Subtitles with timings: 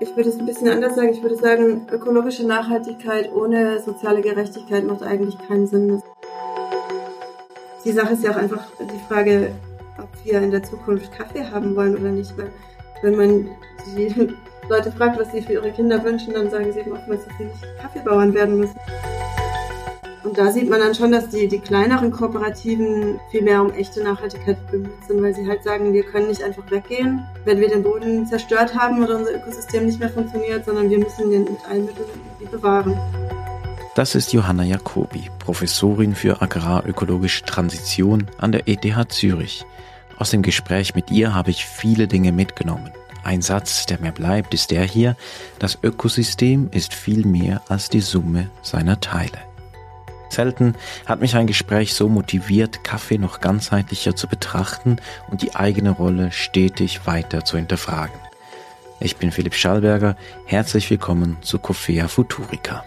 [0.00, 1.10] Ich würde es ein bisschen anders sagen.
[1.10, 6.02] Ich würde sagen, ökologische Nachhaltigkeit ohne soziale Gerechtigkeit macht eigentlich keinen Sinn.
[7.84, 9.50] Die Sache ist ja auch einfach die Frage,
[9.98, 12.36] ob wir in der Zukunft Kaffee haben wollen oder nicht.
[12.38, 12.52] Weil
[13.02, 13.48] wenn man
[13.96, 14.34] die
[14.68, 17.44] Leute fragt, was sie für ihre Kinder wünschen, dann sagen sie eben oftmals, dass sie
[17.44, 18.78] nicht Kaffeebauern werden müssen.
[20.28, 24.04] Und da sieht man dann schon, dass die, die kleineren Kooperativen viel mehr um echte
[24.04, 27.82] Nachhaltigkeit bemüht sind, weil sie halt sagen, wir können nicht einfach weggehen, wenn wir den
[27.82, 31.86] Boden zerstört haben oder unser Ökosystem nicht mehr funktioniert, sondern wir müssen den mit allen
[31.86, 32.04] Mitteln
[32.50, 32.94] bewahren.
[33.94, 39.64] Das ist Johanna Jacobi, Professorin für agrarökologische Transition an der ETH Zürich.
[40.18, 42.90] Aus dem Gespräch mit ihr habe ich viele Dinge mitgenommen.
[43.24, 45.16] Ein Satz, der mir bleibt, ist der hier,
[45.58, 49.47] das Ökosystem ist viel mehr als die Summe seiner Teile.
[50.28, 50.74] Selten
[51.06, 54.96] hat mich ein Gespräch so motiviert, Kaffee noch ganzheitlicher zu betrachten
[55.30, 58.18] und die eigene Rolle stetig weiter zu hinterfragen.
[59.00, 62.84] Ich bin Philipp Schallberger, herzlich willkommen zu Coffea Futurica.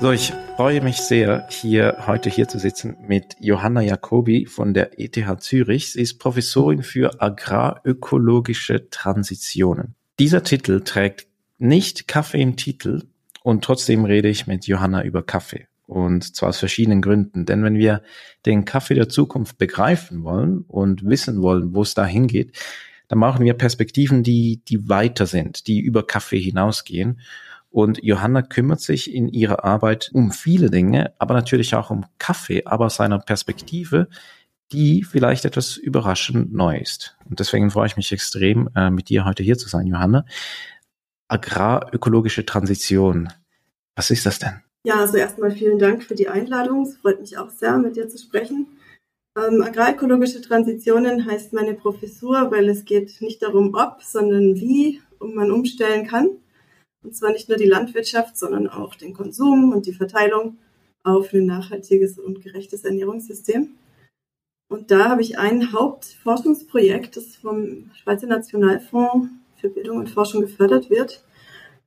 [0.00, 4.98] So, ich freue mich sehr, hier heute hier zu sitzen mit Johanna Jacobi von der
[4.98, 5.92] ETH Zürich.
[5.92, 9.94] Sie ist Professorin für agrarökologische Transitionen.
[10.18, 11.29] Dieser Titel trägt
[11.60, 13.02] nicht Kaffee im Titel
[13.42, 15.66] und trotzdem rede ich mit Johanna über Kaffee.
[15.86, 17.46] Und zwar aus verschiedenen Gründen.
[17.46, 18.02] Denn wenn wir
[18.46, 22.56] den Kaffee der Zukunft begreifen wollen und wissen wollen, wo es da hingeht,
[23.08, 27.20] dann brauchen wir Perspektiven, die, die weiter sind, die über Kaffee hinausgehen.
[27.70, 32.62] Und Johanna kümmert sich in ihrer Arbeit um viele Dinge, aber natürlich auch um Kaffee,
[32.66, 34.08] aber aus seiner Perspektive,
[34.72, 37.16] die vielleicht etwas überraschend neu ist.
[37.28, 40.24] Und deswegen freue ich mich extrem, äh, mit dir heute hier zu sein, Johanna
[41.30, 43.28] agrarökologische Transition.
[43.94, 44.62] Was ist das denn?
[44.84, 46.82] Ja, also erstmal vielen Dank für die Einladung.
[46.82, 48.66] Es freut mich auch sehr, mit dir zu sprechen.
[49.36, 55.50] Ähm, agrarökologische Transitionen heißt meine Professur, weil es geht nicht darum, ob, sondern wie man
[55.50, 56.30] umstellen kann.
[57.02, 60.58] Und zwar nicht nur die Landwirtschaft, sondern auch den Konsum und die Verteilung
[61.02, 63.70] auf ein nachhaltiges und gerechtes Ernährungssystem.
[64.68, 69.28] Und da habe ich ein Hauptforschungsprojekt, das vom Schweizer Nationalfonds
[69.60, 71.24] für Bildung und Forschung gefördert wird.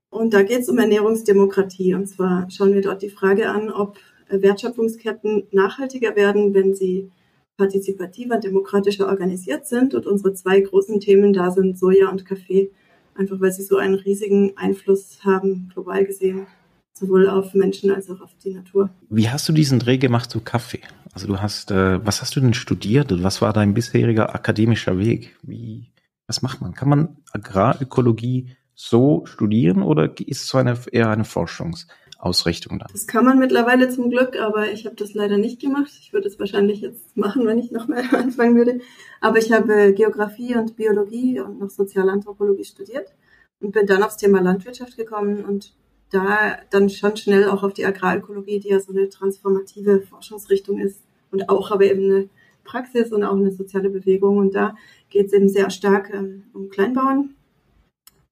[0.09, 1.95] Und da geht es um Ernährungsdemokratie.
[1.95, 3.97] Und zwar schauen wir dort die Frage an, ob
[4.29, 7.09] Wertschöpfungsketten nachhaltiger werden, wenn sie
[7.57, 9.93] partizipativer, demokratischer organisiert sind.
[9.93, 12.71] Und unsere zwei großen Themen da sind Soja und Kaffee,
[13.15, 16.47] einfach weil sie so einen riesigen Einfluss haben, global gesehen,
[16.93, 18.89] sowohl auf Menschen als auch auf die Natur.
[19.09, 20.81] Wie hast du diesen Dreh gemacht zu Kaffee?
[21.13, 24.97] Also du hast, äh, was hast du denn studiert und was war dein bisheriger akademischer
[24.97, 25.35] Weg?
[25.43, 25.87] Wie
[26.27, 26.73] was macht man?
[26.73, 32.87] Kann man Agrarökologie so studieren oder ist es so eine, eher eine Forschungsausrichtung da?
[32.91, 35.91] Das kann man mittlerweile zum Glück, aber ich habe das leider nicht gemacht.
[36.01, 38.79] Ich würde es wahrscheinlich jetzt machen, wenn ich noch mal anfangen würde.
[39.21, 43.13] Aber ich habe Geografie und Biologie und noch Sozialanthropologie studiert
[43.59, 45.73] und bin dann aufs Thema Landwirtschaft gekommen und
[46.09, 51.01] da dann schon schnell auch auf die Agrarökologie, die ja so eine transformative Forschungsrichtung ist
[51.31, 52.29] und auch aber eben eine
[52.63, 54.37] Praxis und auch eine soziale Bewegung.
[54.37, 54.75] Und da
[55.09, 57.35] geht es eben sehr stark ähm, um Kleinbauern,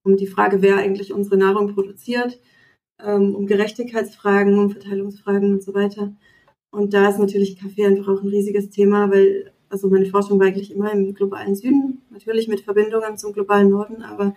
[0.04, 2.40] um die Frage, wer eigentlich unsere Nahrung produziert,
[3.04, 6.14] ähm, um Gerechtigkeitsfragen, um Verteilungsfragen und so weiter.
[6.72, 10.48] Und da ist natürlich Kaffee einfach auch ein riesiges Thema, weil also meine Forschung war
[10.48, 14.36] eigentlich immer im globalen Süden, natürlich mit Verbindungen zum globalen Norden, aber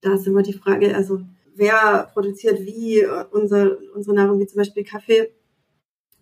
[0.00, 1.20] da ist immer die Frage, also
[1.54, 5.30] wer produziert wie unser, unsere Nahrung, wie zum Beispiel Kaffee.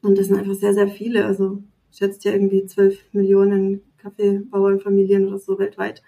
[0.03, 1.25] Und das sind einfach sehr, sehr viele.
[1.25, 1.63] Also
[1.93, 6.03] schätzt ja irgendwie zwölf Millionen Kaffeebauernfamilien oder so weltweit.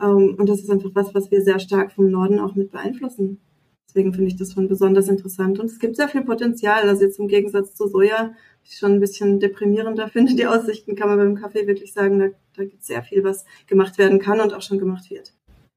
[0.00, 3.40] Ähm, und das ist einfach was, was wir sehr stark vom Norden auch mit beeinflussen.
[3.88, 5.58] Deswegen finde ich das schon besonders interessant.
[5.58, 6.88] Und es gibt sehr viel Potenzial.
[6.88, 8.32] Also jetzt im Gegensatz zu Soja,
[8.64, 12.28] ich schon ein bisschen deprimierender finde, die Aussichten, kann man beim Kaffee wirklich sagen, da,
[12.56, 15.34] da gibt es sehr viel, was gemacht werden kann und auch schon gemacht wird.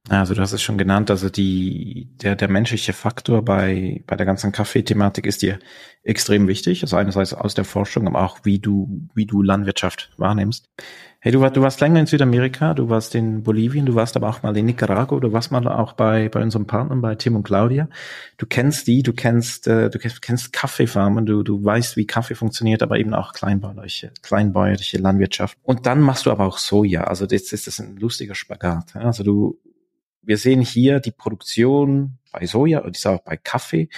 [0.07, 4.27] Also du hast es schon genannt, also die, der, der menschliche Faktor bei, bei der
[4.27, 5.57] ganzen Kaffeethematik ist dir
[6.03, 6.83] extrem wichtig.
[6.83, 10.69] Also einerseits aus der Forschung, aber auch wie du, wie du Landwirtschaft wahrnimmst.
[11.19, 14.43] Hey, du, du warst länger in Südamerika, du warst in Bolivien, du warst aber auch
[14.43, 17.89] mal in Nicaragua, du warst mal auch bei, bei unserem Partner, bei Tim und Claudia.
[18.37, 22.35] Du kennst die, du kennst, äh, du kennst, kennst Kaffeefarmen, du, du weißt, wie Kaffee
[22.35, 25.57] funktioniert, aber eben auch kleinbäuerliche, kleinbäuerliche Landwirtschaft.
[25.63, 27.05] Und dann machst du aber auch Soja.
[27.05, 28.95] Also ist das ein lustiger Spagat.
[28.95, 29.59] Also du,
[30.25, 33.89] wir sehen hier die Produktion bei Soja und ist auch bei Kaffee.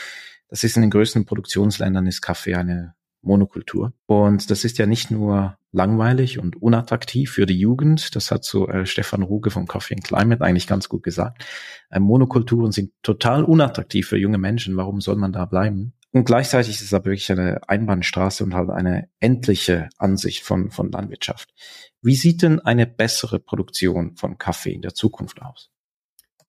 [0.50, 3.94] Das ist in den größten Produktionsländern ist Kaffee eine Monokultur.
[4.06, 8.68] Und das ist ja nicht nur langweilig und unattraktiv für die Jugend, das hat so
[8.68, 11.46] äh, Stefan Ruge vom Coffee and Climate eigentlich ganz gut gesagt.
[11.90, 14.78] Äh, Monokulturen sind total unattraktiv für junge Menschen.
[14.78, 15.94] Warum soll man da bleiben?
[16.14, 20.92] Und gleichzeitig ist es aber wirklich eine Einbahnstraße und halt eine endliche Ansicht von, von
[20.92, 21.54] Landwirtschaft.
[22.02, 25.70] Wie sieht denn eine bessere Produktion von Kaffee in der Zukunft aus?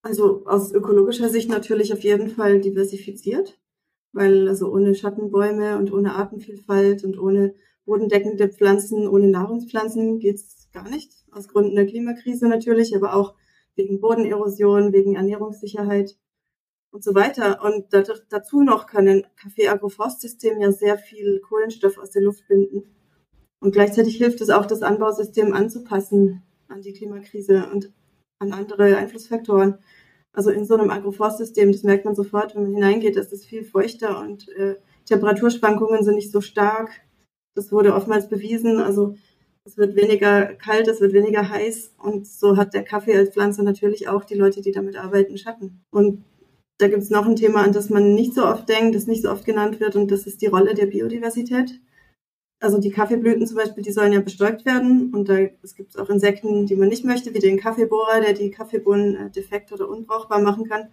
[0.08, 3.60] Also aus ökologischer Sicht natürlich auf jeden Fall diversifiziert,
[4.12, 10.88] weil also ohne Schattenbäume und ohne Artenvielfalt und ohne bodendeckende Pflanzen, ohne Nahrungspflanzen geht's gar
[10.88, 11.12] nicht.
[11.30, 13.34] Aus Gründen der Klimakrise natürlich, aber auch
[13.76, 16.16] wegen Bodenerosion, wegen Ernährungssicherheit
[16.90, 17.62] und so weiter.
[17.62, 17.92] Und
[18.30, 22.84] dazu noch kann ein Kaffee-Agroforstsystem ja sehr viel Kohlenstoff aus der Luft binden.
[23.60, 27.92] Und gleichzeitig hilft es auch, das Anbausystem anzupassen an die Klimakrise und
[28.38, 29.78] an andere Einflussfaktoren.
[30.38, 33.64] Also in so einem Agroforstsystem, das merkt man sofort, wenn man hineingeht, ist es viel
[33.64, 36.90] feuchter und äh, Temperaturschwankungen sind nicht so stark.
[37.56, 38.78] Das wurde oftmals bewiesen.
[38.78, 39.16] Also
[39.64, 43.64] es wird weniger kalt, es wird weniger heiß und so hat der Kaffee als Pflanze
[43.64, 45.82] natürlich auch die Leute, die damit arbeiten, Schatten.
[45.90, 46.22] Und
[46.78, 49.22] da gibt es noch ein Thema, an das man nicht so oft denkt, das nicht
[49.22, 51.80] so oft genannt wird und das ist die Rolle der Biodiversität.
[52.60, 56.10] Also die Kaffeeblüten zum Beispiel, die sollen ja bestäubt werden und da es gibt auch
[56.10, 60.40] Insekten, die man nicht möchte, wie den Kaffeebohrer, der die Kaffeebohnen äh, defekt oder unbrauchbar
[60.40, 60.88] machen kann.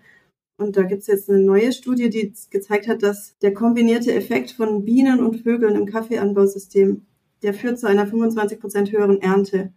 [0.58, 4.52] Und da gibt es jetzt eine neue Studie, die gezeigt hat, dass der kombinierte Effekt
[4.52, 7.06] von Bienen und Vögeln im Kaffeeanbausystem,
[7.42, 9.74] der führt zu einer 25 Prozent höheren Ernte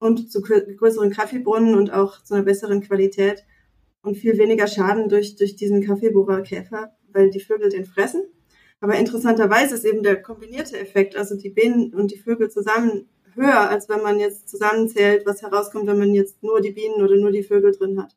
[0.00, 3.44] und zu größeren Kaffeebohnen und auch zu einer besseren Qualität
[4.02, 8.24] und viel weniger Schaden durch, durch diesen Kaffeebohrerkäfer, weil die Vögel den fressen
[8.80, 13.68] aber interessanterweise ist eben der kombinierte Effekt, also die Bienen und die Vögel zusammen höher,
[13.68, 17.30] als wenn man jetzt zusammenzählt, was herauskommt, wenn man jetzt nur die Bienen oder nur
[17.30, 18.16] die Vögel drin hat.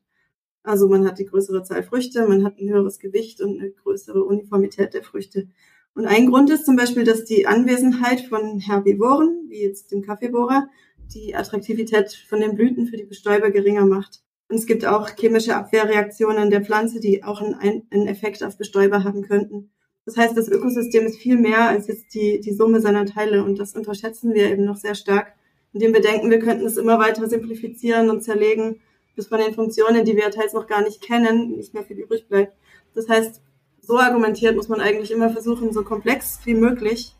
[0.62, 4.24] Also man hat die größere Zahl Früchte, man hat ein höheres Gewicht und eine größere
[4.24, 5.48] Uniformität der Früchte.
[5.94, 10.68] Und ein Grund ist zum Beispiel, dass die Anwesenheit von Herbivoren, wie jetzt dem Kaffeebohrer,
[11.14, 14.22] die Attraktivität von den Blüten für die Bestäuber geringer macht.
[14.48, 19.04] Und es gibt auch chemische Abwehrreaktionen der Pflanze, die auch einen, einen Effekt auf Bestäuber
[19.04, 19.70] haben könnten.
[20.06, 23.58] Das heißt, das Ökosystem ist viel mehr als jetzt die, die Summe seiner Teile und
[23.58, 25.34] das unterschätzen wir eben noch sehr stark,
[25.72, 28.80] indem wir denken, wir könnten es immer weiter simplifizieren und zerlegen,
[29.16, 32.28] bis von den Funktionen, die wir teils noch gar nicht kennen, nicht mehr viel übrig
[32.28, 32.52] bleibt.
[32.94, 33.40] Das heißt,
[33.80, 37.14] so argumentiert muss man eigentlich immer versuchen, so komplex wie möglich,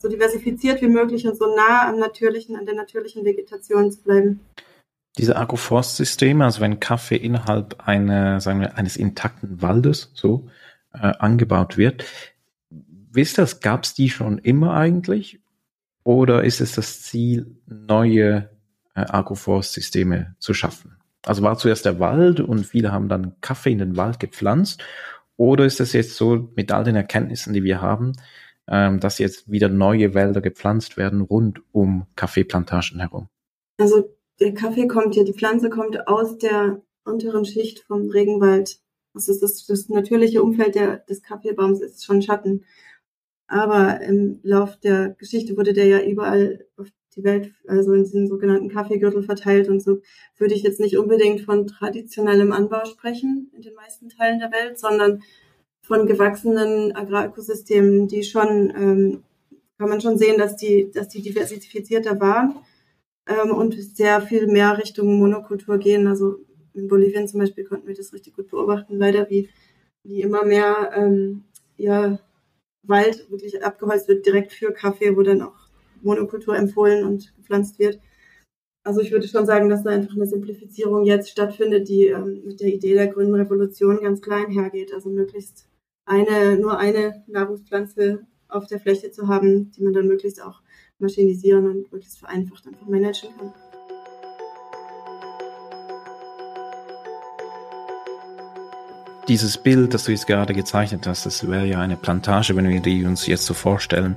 [0.00, 4.40] so diversifiziert wie möglich und so nah am natürlichen, an der natürlichen Vegetation zu bleiben.
[5.18, 10.48] Diese Agroforstsysteme, also wenn Kaffee innerhalb einer, sagen wir, eines intakten Waldes so
[10.92, 12.04] äh, angebaut wird,
[13.10, 15.40] wisst ihr, gab es die schon immer eigentlich?
[16.04, 18.50] Oder ist es das Ziel, neue
[18.94, 20.96] äh, Agroforstsysteme zu schaffen?
[21.24, 24.82] Also war zuerst der Wald und viele haben dann Kaffee in den Wald gepflanzt?
[25.36, 28.12] Oder ist es jetzt so mit all den Erkenntnissen, die wir haben,
[28.68, 33.28] ähm, dass jetzt wieder neue Wälder gepflanzt werden rund um Kaffeeplantagen herum?
[33.78, 38.80] Also der Kaffee kommt ja, die Pflanze kommt aus der unteren Schicht vom Regenwald.
[39.14, 42.64] Also das, das natürliche Umfeld der, des Kaffeebaums ist schon Schatten.
[43.50, 46.86] Aber im Lauf der Geschichte wurde der ja überall auf
[47.16, 49.98] die Welt, also in den sogenannten Kaffeegürtel verteilt und so
[50.38, 54.78] würde ich jetzt nicht unbedingt von traditionellem Anbau sprechen in den meisten Teilen der Welt,
[54.78, 55.24] sondern
[55.82, 59.24] von gewachsenen Agrarökosystemen, die schon, ähm,
[59.78, 62.54] kann man schon sehen, dass die, dass die diversifizierter waren
[63.26, 66.06] ähm, und sehr viel mehr Richtung Monokultur gehen.
[66.06, 66.36] Also
[66.72, 69.48] in Bolivien zum Beispiel konnten wir das richtig gut beobachten, leider wie,
[70.04, 71.42] wie immer mehr ähm,
[71.76, 72.20] ja,
[72.82, 75.68] Wald wirklich abgeholzt wird, direkt für Kaffee, wo dann auch
[76.02, 78.00] Monokultur empfohlen und gepflanzt wird.
[78.82, 82.60] Also ich würde schon sagen, dass da einfach eine Simplifizierung jetzt stattfindet, die ähm, mit
[82.60, 84.94] der Idee der grünen Revolution ganz klein hergeht.
[84.94, 85.68] Also möglichst
[86.06, 90.62] eine, nur eine Nahrungspflanze auf der Fläche zu haben, die man dann möglichst auch
[90.98, 93.52] maschinisieren und möglichst vereinfacht einfach managen kann.
[99.30, 102.80] Dieses Bild, das du jetzt gerade gezeichnet hast, das wäre ja eine Plantage, wenn wir
[102.80, 104.16] die uns jetzt so vorstellen.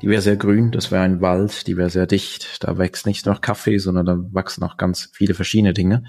[0.00, 2.64] Die wäre sehr grün, das wäre ein Wald, die wäre sehr dicht.
[2.64, 6.04] Da wächst nicht nur Kaffee, sondern da wachsen auch ganz viele verschiedene Dinge.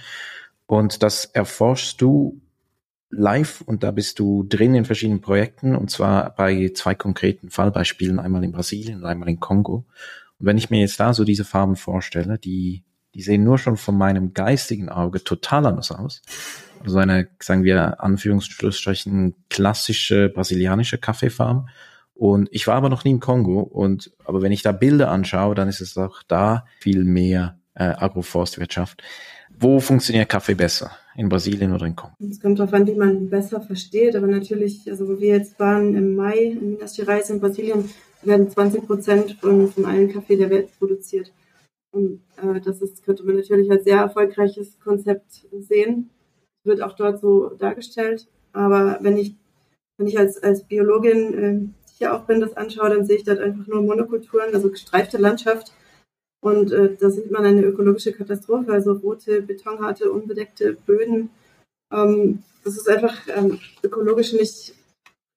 [0.67, 2.39] Und das erforschst du
[3.09, 8.19] live und da bist du drin in verschiedenen Projekten und zwar bei zwei konkreten Fallbeispielen,
[8.19, 9.85] einmal in Brasilien und einmal in Kongo.
[10.39, 12.83] Und wenn ich mir jetzt da so diese Farben vorstelle, die,
[13.19, 16.21] die sehen nur schon von meinem geistigen Auge total anders aus
[16.85, 21.67] so eine, sagen wir, Anführungsstrichen klassische brasilianische Kaffeefarm.
[22.13, 23.59] Und ich war aber noch nie im Kongo.
[23.59, 27.83] Und aber wenn ich da Bilder anschaue, dann ist es auch da viel mehr äh,
[27.83, 29.01] Agroforstwirtschaft.
[29.57, 30.91] Wo funktioniert Kaffee besser?
[31.15, 32.15] In Brasilien oder in Kongo?
[32.19, 34.15] Es kommt darauf an, wie man besser versteht.
[34.15, 37.89] Aber natürlich, also wo wir jetzt waren im Mai in Minas Gerais in Brasilien,
[38.21, 41.31] werden 20 Prozent von, von allen Kaffee der Welt produziert.
[41.91, 46.09] Und äh, das ist, könnte man natürlich als sehr erfolgreiches Konzept sehen
[46.63, 48.27] wird auch dort so dargestellt.
[48.53, 49.35] Aber wenn ich,
[49.97, 53.39] wenn ich als, als Biologin äh, hier auch bin, das anschaue, dann sehe ich dort
[53.39, 55.73] einfach nur Monokulturen, also gestreifte Landschaft.
[56.41, 61.29] Und äh, da sieht man eine ökologische Katastrophe, also rote, betonharte, unbedeckte Böden.
[61.93, 64.73] Ähm, das ist einfach ähm, ökologisch nicht,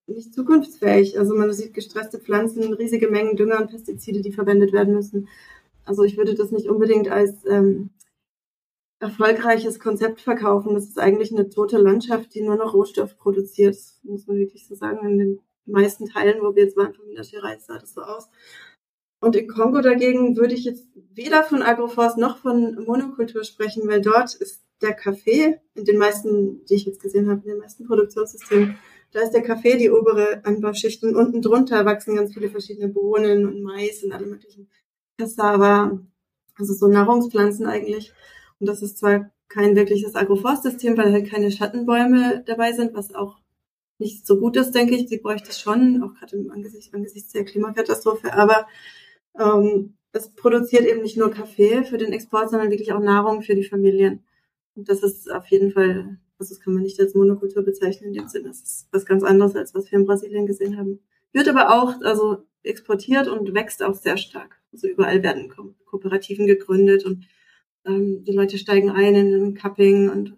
[0.06, 1.18] nicht zukunftsfähig.
[1.18, 5.28] Also man sieht gestresste Pflanzen, riesige Mengen Dünger und Pestizide, die verwendet werden müssen.
[5.84, 7.90] Also ich würde das nicht unbedingt als ähm,
[9.00, 10.74] erfolgreiches Konzept verkaufen.
[10.74, 13.74] Das ist eigentlich eine tote Landschaft, die nur noch Rohstoff produziert.
[13.74, 15.06] Das muss man wirklich so sagen.
[15.06, 18.28] In den meisten Teilen, wo wir jetzt waren von Minas Gerais, sah das so aus.
[19.20, 24.00] Und in Kongo dagegen würde ich jetzt weder von Agroforst noch von Monokultur sprechen, weil
[24.00, 27.86] dort ist der Kaffee, in den meisten, die ich jetzt gesehen habe, in den meisten
[27.86, 28.76] Produktionssystemen,
[29.12, 33.46] da ist der Kaffee die obere Anbauschicht und unten drunter wachsen ganz viele verschiedene Bohnen
[33.46, 34.68] und Mais und alle möglichen
[35.22, 36.00] Cassava,
[36.58, 38.12] also so Nahrungspflanzen eigentlich.
[38.58, 43.38] Und das ist zwar kein wirkliches Agroforstsystem, weil halt keine Schattenbäume dabei sind, was auch
[43.98, 45.08] nicht so gut ist, denke ich.
[45.08, 48.32] Sie bräuchte es schon, auch gerade im Angesicht, angesichts der Klimakatastrophe.
[48.32, 48.66] Aber
[49.38, 53.54] ähm, es produziert eben nicht nur Kaffee für den Export, sondern wirklich auch Nahrung für
[53.54, 54.24] die Familien.
[54.74, 58.14] Und das ist auf jeden Fall, also das kann man nicht als Monokultur bezeichnen in
[58.14, 58.48] dem Sinne.
[58.48, 61.00] Das ist was ganz anderes, als was wir in Brasilien gesehen haben.
[61.32, 64.60] Wird aber auch, also exportiert und wächst auch sehr stark.
[64.72, 67.26] Also überall werden Ko Kooperativen gegründet und
[67.84, 70.36] ähm, die Leute steigen ein in den Cupping und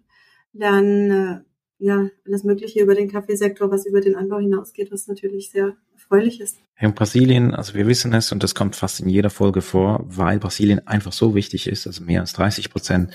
[0.53, 1.39] lernen äh,
[1.77, 6.39] ja, alles Mögliche über den Kaffeesektor, was über den Anbau hinausgeht, was natürlich sehr erfreulich
[6.39, 6.57] ist.
[6.79, 10.39] In Brasilien, also wir wissen es und das kommt fast in jeder Folge vor, weil
[10.39, 13.11] Brasilien einfach so wichtig ist, also mehr als 30 Prozent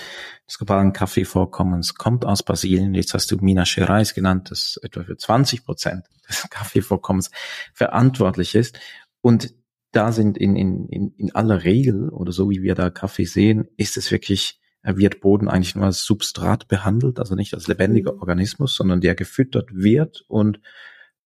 [0.46, 2.94] des globalen Kaffeevorkommens kommt aus Brasilien.
[2.94, 7.30] Jetzt hast du Minas Gerais genannt, das etwa für 20 Prozent des Kaffeevorkommens
[7.72, 8.78] verantwortlich ist.
[9.22, 9.54] Und
[9.92, 13.68] da sind in, in, in, in aller Regel oder so wie wir da Kaffee sehen,
[13.76, 18.20] ist es wirklich wird Boden eigentlich nur als Substrat behandelt, also nicht als lebendiger mhm.
[18.20, 20.60] Organismus, sondern der gefüttert wird und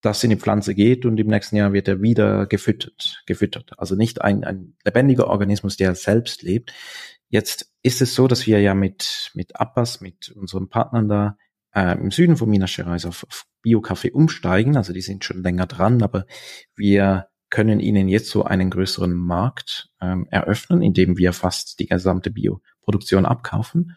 [0.00, 3.72] das in die Pflanze geht und im nächsten Jahr wird er wieder gefüttert, gefüttert.
[3.78, 6.74] Also nicht ein, ein lebendiger Organismus, der selbst lebt.
[7.30, 11.36] Jetzt ist es so, dass wir ja mit, mit Abbas, mit unseren Partnern da
[11.74, 14.76] äh, im Süden von Minas Gerais auf, auf Bio-Kaffee umsteigen.
[14.76, 16.26] Also die sind schon länger dran, aber
[16.76, 22.30] wir können ihnen jetzt so einen größeren Markt ähm, eröffnen, indem wir fast die gesamte
[22.84, 23.96] Bioproduktion abkaufen.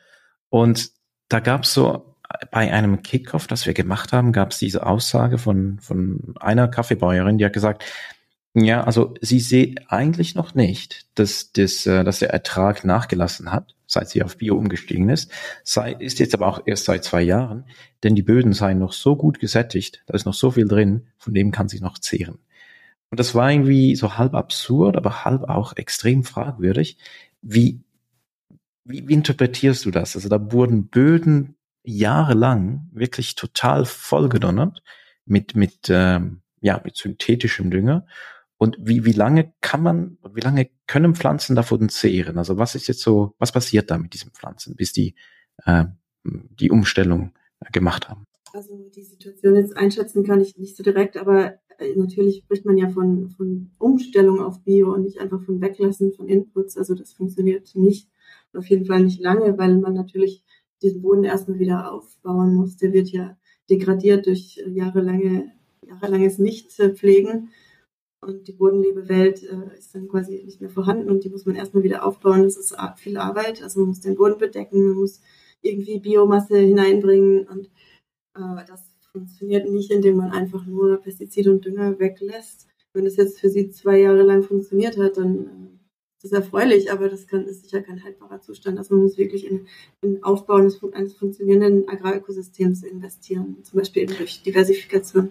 [0.50, 0.91] Und
[1.29, 2.15] da gab es so
[2.51, 7.38] bei einem Kickoff, das wir gemacht haben, gab es diese Aussage von, von einer Kaffeebäuerin,
[7.38, 7.86] die hat gesagt,
[8.53, 13.75] ja, also sie sieht eigentlich noch nicht, dass, das, äh, dass der Ertrag nachgelassen hat,
[13.86, 15.32] seit sie auf Bio umgestiegen ist,
[15.63, 17.65] sei, ist jetzt aber auch erst seit zwei Jahren,
[18.03, 21.34] denn die Böden seien noch so gut gesättigt, da ist noch so viel drin, von
[21.34, 22.39] dem kann sie noch zehren.
[23.10, 26.98] Und das war irgendwie so halb absurd, aber halb auch extrem fragwürdig.
[27.41, 27.82] Wie,
[28.88, 30.15] wie, wie interpretierst du das?
[30.15, 34.82] Also da wurden Böden jahrelang wirklich total vollgedonnert
[35.25, 38.06] mit, mit, ähm, ja, mit synthetischem Dünger.
[38.58, 42.38] Und wie, wie lange kann man, wie lange können Pflanzen davon zehren?
[42.38, 45.15] Also was ist jetzt so, was passiert da mit diesen Pflanzen, bis die
[45.65, 45.86] äh,
[46.24, 47.34] die Umstellung
[47.72, 48.25] gemacht haben?
[48.53, 52.77] Also die Situation jetzt einschätzen kann ich nicht so direkt, aber äh, natürlich spricht man
[52.77, 56.77] ja von, von Umstellung auf Bio und nicht einfach von Weglassen von Inputs.
[56.77, 58.10] Also das funktioniert nicht,
[58.54, 60.44] auf jeden Fall nicht lange, weil man natürlich
[60.82, 62.77] diesen Boden erstmal wieder aufbauen muss.
[62.77, 63.38] Der wird ja
[63.70, 65.51] degradiert durch jahrelange,
[65.86, 67.50] jahrelanges Nichtpflegen.
[68.20, 71.84] Und die Bodenlebewelt äh, ist dann quasi nicht mehr vorhanden und die muss man erstmal
[71.84, 72.44] wieder aufbauen.
[72.44, 73.62] Das ist viel Arbeit.
[73.62, 75.22] Also man muss den Boden bedecken, man muss
[75.62, 77.68] irgendwie Biomasse hineinbringen und
[78.36, 82.68] äh, das funktioniert nicht, indem man einfach nur Pestizide und Dünger weglässt.
[82.94, 85.77] Wenn es jetzt für sie zwei Jahre lang funktioniert hat, dann äh,
[86.28, 88.78] ist erfreulich, aber das kann, ist sicher kein haltbarer Zustand.
[88.78, 89.68] Also man muss wirklich in,
[90.02, 95.30] in Aufbau eines, eines funktionierenden Agrarökosystems investieren, zum Beispiel eben durch Diversifikation.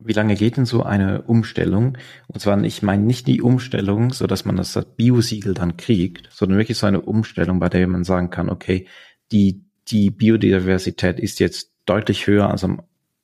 [0.00, 1.98] Wie lange geht denn so eine Umstellung?
[2.28, 6.58] Und zwar, ich meine nicht die Umstellung, so dass man das Biosiegel dann kriegt, sondern
[6.58, 8.86] wirklich so eine Umstellung, bei der man sagen kann, okay,
[9.32, 12.82] die, die Biodiversität ist jetzt deutlich höher als am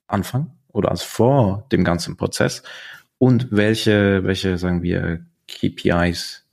[0.09, 2.65] Anfang oder als vor dem ganzen Prozess?
[3.19, 6.44] Und welche, welche, sagen wir, KPIs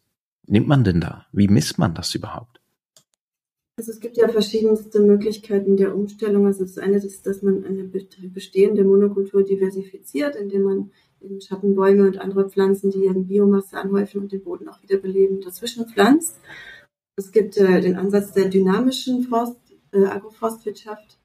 [0.51, 1.25] nimmt man denn da?
[1.31, 2.61] Wie misst man das überhaupt?
[3.77, 6.45] Also es gibt ja verschiedenste Möglichkeiten der Umstellung.
[6.45, 10.91] Also das eine ist, dass man eine bestehende Monokultur diversifiziert, indem man
[11.21, 15.41] eben Schattenbäume und andere Pflanzen, die eben Biomasse anhäufen und den Boden auch wieder beleben,
[15.41, 16.39] dazwischen pflanzt.
[17.15, 19.57] Es gibt äh, den Ansatz der dynamischen Forst,
[19.93, 21.20] äh, Agroforstwirtschaft,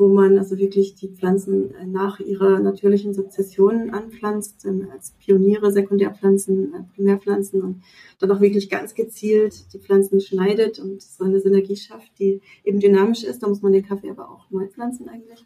[0.00, 5.70] wo man also wirklich die Pflanzen äh, nach ihrer natürlichen Sukzession anpflanzt, ähm, als Pioniere,
[5.70, 7.82] Sekundärpflanzen, äh, Primärpflanzen und
[8.18, 12.80] dann auch wirklich ganz gezielt die Pflanzen schneidet und so eine Synergie schafft, die eben
[12.80, 13.42] dynamisch ist.
[13.42, 15.44] Da muss man den Kaffee aber auch neu pflanzen eigentlich.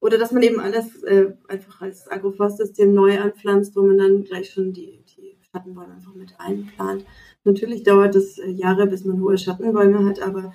[0.00, 4.50] Oder dass man eben alles äh, einfach als Agroforstsystem neu anpflanzt, wo man dann gleich
[4.50, 7.04] schon die, die Schattenbäume einfach mit einplant.
[7.44, 10.52] Natürlich dauert es äh, Jahre, bis man hohe Schattenbäume hat, aber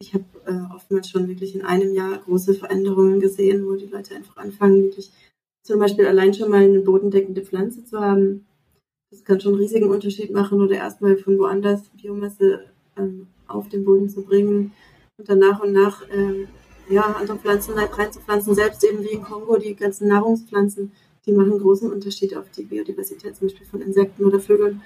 [0.00, 4.14] ich habe äh, oftmals schon wirklich in einem Jahr große Veränderungen gesehen, wo die Leute
[4.14, 5.10] einfach anfangen, wirklich
[5.64, 8.46] zum Beispiel allein schon mal eine bodendeckende Pflanze zu haben.
[9.10, 13.84] Das kann schon einen riesigen Unterschied machen oder erstmal von woanders Biomasse ähm, auf den
[13.84, 14.72] Boden zu bringen
[15.18, 16.46] und dann nach und nach ähm,
[16.88, 20.92] ja, andere Pflanzen reinzupflanzen, selbst eben wie in Kongo die ganzen Nahrungspflanzen,
[21.26, 24.80] die machen großen Unterschied auf die Biodiversität, zum Beispiel von Insekten oder Vögeln.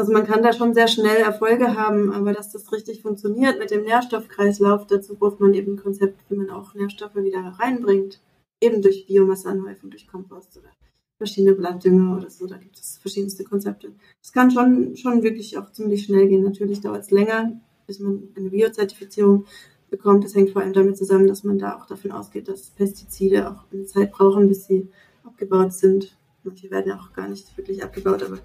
[0.00, 3.70] Also man kann da schon sehr schnell Erfolge haben, aber dass das richtig funktioniert mit
[3.70, 8.18] dem Nährstoffkreislauf, dazu braucht man eben ein Konzept, wie man auch Nährstoffe wieder reinbringt.
[8.62, 10.70] Eben durch Biomasseanhäufung, durch Kompost oder
[11.18, 12.46] verschiedene Blattdünger oder so.
[12.46, 13.92] Da gibt es verschiedenste Konzepte.
[14.22, 16.44] Das kann schon, schon wirklich auch ziemlich schnell gehen.
[16.44, 19.44] Natürlich dauert es länger, bis man eine Biozertifizierung
[19.90, 20.24] bekommt.
[20.24, 23.70] Das hängt vor allem damit zusammen, dass man da auch davon ausgeht, dass Pestizide auch
[23.70, 24.88] eine Zeit brauchen, bis sie
[25.24, 26.16] abgebaut sind.
[26.42, 28.38] Manche werden auch gar nicht wirklich abgebaut, aber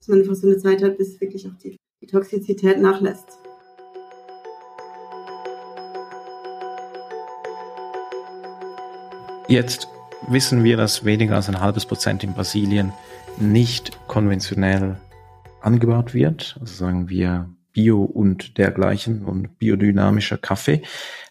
[0.00, 3.38] dass man einfach so eine Zeit hat, bis wirklich auch die, die Toxizität nachlässt.
[9.46, 9.88] Jetzt
[10.28, 12.92] wissen wir, dass weniger als ein halbes Prozent in Brasilien
[13.38, 14.98] nicht konventionell
[15.60, 16.56] angebaut wird.
[16.60, 20.82] Also sagen wir Bio und dergleichen und biodynamischer Kaffee.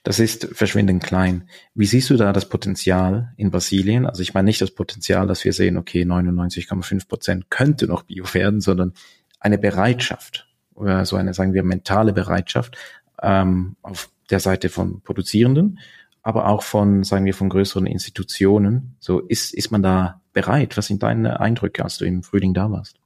[0.03, 1.49] Das ist verschwindend klein.
[1.75, 4.05] Wie siehst du da das Potenzial in Brasilien?
[4.05, 8.25] Also ich meine nicht das Potenzial, dass wir sehen, okay, 99,5 Prozent könnte noch Bio
[8.33, 8.93] werden, sondern
[9.39, 12.77] eine Bereitschaft oder so eine, sagen wir, mentale Bereitschaft
[13.21, 15.79] ähm, auf der Seite von Produzierenden,
[16.21, 18.95] aber auch von, sagen wir, von größeren Institutionen.
[18.99, 20.77] So ist, ist man da bereit?
[20.77, 22.98] Was sind deine Eindrücke, als du im Frühling da warst?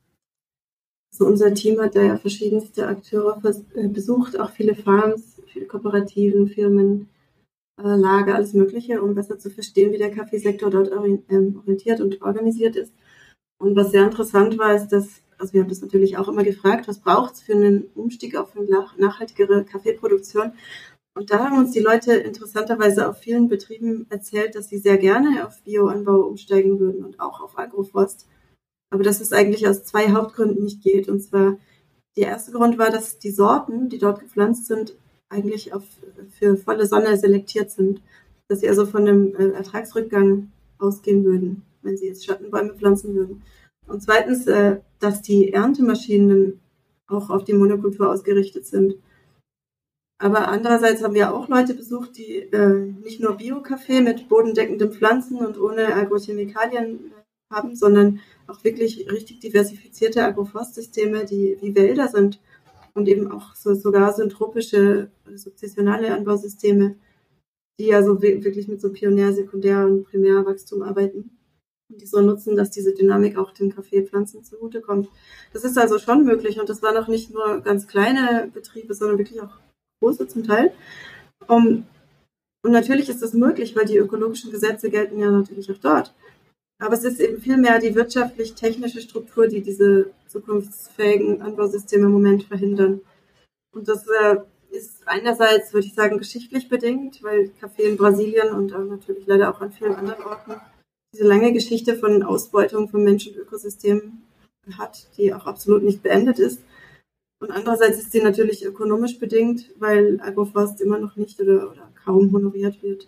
[1.14, 3.40] Also unser Team hat da ja verschiedenste Akteure
[3.76, 7.08] äh, besucht, auch viele Farms, viele Kooperativen, Firmen,
[7.80, 10.92] äh, Lager, alles Mögliche, um besser zu verstehen, wie der Kaffeesektor dort
[11.30, 12.94] ähm, orientiert und organisiert ist.
[13.60, 16.88] Und was sehr interessant war, ist, dass, also wir haben das natürlich auch immer gefragt,
[16.88, 18.68] was braucht es für einen Umstieg auf eine
[18.98, 20.54] nachhaltigere Kaffeeproduktion?
[21.16, 25.46] Und da haben uns die Leute interessanterweise auf vielen Betrieben erzählt, dass sie sehr gerne
[25.46, 28.28] auf Bioanbau umsteigen würden und auch auf Agroforst
[28.94, 31.10] aber dass es eigentlich aus zwei Hauptgründen nicht geht.
[31.10, 31.58] Und zwar,
[32.16, 34.96] der erste Grund war, dass die Sorten, die dort gepflanzt sind,
[35.30, 35.82] eigentlich auf,
[36.30, 38.04] für volle Sonne selektiert sind.
[38.48, 43.42] Dass sie also von einem äh, Ertragsrückgang ausgehen würden, wenn sie jetzt Schattenbäume pflanzen würden.
[43.88, 46.60] Und zweitens, äh, dass die Erntemaschinen
[47.08, 48.94] auch auf die Monokultur ausgerichtet sind.
[50.20, 55.38] Aber andererseits haben wir auch Leute besucht, die äh, nicht nur Bio-Kaffee mit bodendeckenden Pflanzen
[55.44, 57.12] und ohne Agrochemikalien
[57.54, 62.40] haben, sondern auch wirklich richtig diversifizierte Agroforstsysteme, die wie Wälder sind
[62.94, 66.96] und eben auch so, sogar syntropische, sukzessionale Anbausysteme,
[67.80, 71.32] die ja so wirklich mit so Pionär-, Sekundär- und Primärwachstum arbeiten
[71.90, 75.10] und die so nutzen, dass diese Dynamik auch den Kaffeepflanzen zugutekommt.
[75.54, 79.18] Das ist also schon möglich und das waren auch nicht nur ganz kleine Betriebe, sondern
[79.18, 79.60] wirklich auch
[80.02, 80.72] große zum Teil.
[81.48, 81.86] Um,
[82.66, 86.14] und natürlich ist das möglich, weil die ökologischen Gesetze gelten ja natürlich auch dort.
[86.84, 93.00] Aber es ist eben vielmehr die wirtschaftlich-technische Struktur, die diese zukunftsfähigen Anbausysteme im Moment verhindern.
[93.74, 94.36] Und das äh,
[94.70, 99.62] ist einerseits, würde ich sagen, geschichtlich bedingt, weil Kaffee in Brasilien und natürlich leider auch
[99.62, 100.56] an vielen anderen Orten
[101.14, 104.24] diese lange Geschichte von Ausbeutung von Menschen und Ökosystemen
[104.78, 106.60] hat, die auch absolut nicht beendet ist.
[107.40, 112.34] Und andererseits ist sie natürlich ökonomisch bedingt, weil Agroforst immer noch nicht oder, oder kaum
[112.34, 113.08] honoriert wird.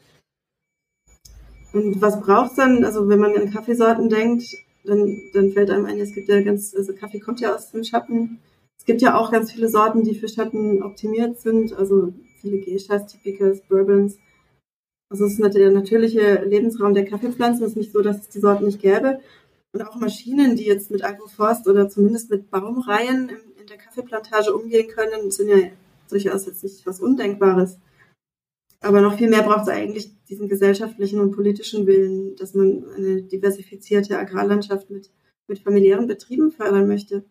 [1.76, 2.86] Und was braucht es dann?
[2.86, 4.46] Also wenn man an Kaffeesorten denkt,
[4.86, 7.84] dann, dann fällt einem ein, es gibt ja ganz, also Kaffee kommt ja aus dem
[7.84, 8.40] Schatten.
[8.80, 13.08] Es gibt ja auch ganz viele Sorten, die für Schatten optimiert sind, also viele Geishas,
[13.08, 14.18] Typicas, Bourbons.
[15.10, 17.66] Also es ist der natürliche Lebensraum der Kaffeepflanzen.
[17.66, 19.20] Es ist nicht so, dass es die Sorten nicht gäbe.
[19.74, 24.88] Und auch Maschinen, die jetzt mit Agroforst oder zumindest mit Baumreihen in der Kaffeeplantage umgehen
[24.88, 25.58] können, sind ja
[26.10, 27.80] durchaus jetzt nicht was Undenkbares.
[28.86, 33.24] Aber noch viel mehr braucht es eigentlich diesen gesellschaftlichen und politischen Willen, dass man eine
[33.24, 35.10] diversifizierte Agrarlandschaft mit,
[35.48, 37.26] mit familiären Betrieben fördern möchte.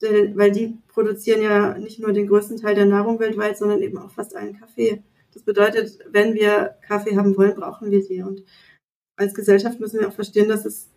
[0.00, 4.12] Weil die produzieren ja nicht nur den größten Teil der Nahrung weltweit, sondern eben auch
[4.12, 5.02] fast allen Kaffee.
[5.34, 8.22] Das bedeutet, wenn wir Kaffee haben wollen, brauchen wir die.
[8.22, 8.44] Und
[9.16, 10.88] als Gesellschaft müssen wir auch verstehen, dass es,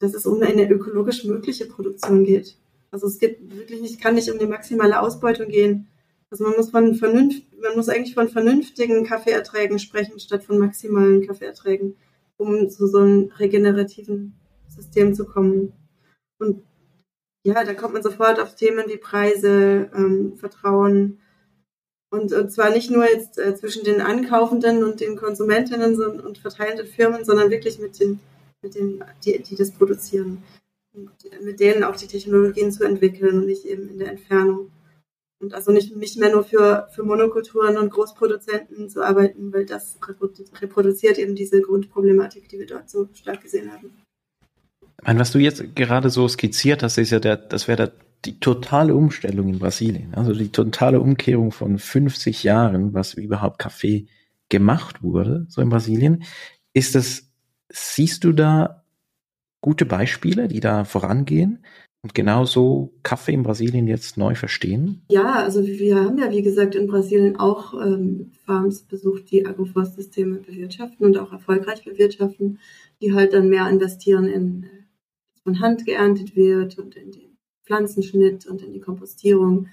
[0.00, 2.56] dass es um eine ökologisch mögliche Produktion geht.
[2.90, 5.86] Also es geht wirklich nicht, kann nicht um die maximale Ausbeutung gehen,
[6.30, 11.26] also man muss von vernünft, man muss eigentlich von vernünftigen Kaffeeerträgen sprechen, statt von maximalen
[11.26, 11.96] Kaffeeerträgen,
[12.36, 14.34] um zu so einem regenerativen
[14.68, 15.72] System zu kommen.
[16.38, 16.62] Und
[17.42, 21.18] ja, da kommt man sofort auf Themen wie Preise, ähm, Vertrauen.
[22.10, 26.86] Und, und zwar nicht nur jetzt äh, zwischen den Ankaufenden und den Konsumentinnen und verteilenden
[26.86, 28.20] Firmen, sondern wirklich mit den,
[28.62, 30.42] mit den die, die das produzieren.
[31.42, 34.70] mit denen auch die Technologien zu entwickeln und nicht eben in der Entfernung.
[35.40, 39.98] Und also nicht, nicht mehr nur für, für Monokulturen und Großproduzenten zu arbeiten, weil das
[40.60, 44.02] reproduziert eben diese Grundproblematik, die wir dort so stark gesehen haben.
[45.00, 47.92] Ich meine, was du jetzt gerade so skizziert hast, ist ja der, das wäre
[48.26, 50.14] die totale Umstellung in Brasilien.
[50.14, 54.08] Also die totale Umkehrung von 50 Jahren, was überhaupt Kaffee
[54.50, 56.24] gemacht wurde, so in Brasilien.
[56.74, 57.30] Ist das,
[57.70, 58.84] siehst du da
[59.62, 61.64] gute Beispiele, die da vorangehen?
[62.02, 65.02] Und genauso Kaffee in Brasilien jetzt neu verstehen?
[65.10, 70.38] Ja, also wir haben ja, wie gesagt, in Brasilien auch ähm, Farms besucht, die Agroforstsysteme
[70.38, 72.58] bewirtschaften und auch erfolgreich bewirtschaften,
[73.02, 77.36] die halt dann mehr investieren in, dass von Hand geerntet wird und in den
[77.66, 79.68] Pflanzenschnitt und in die Kompostierung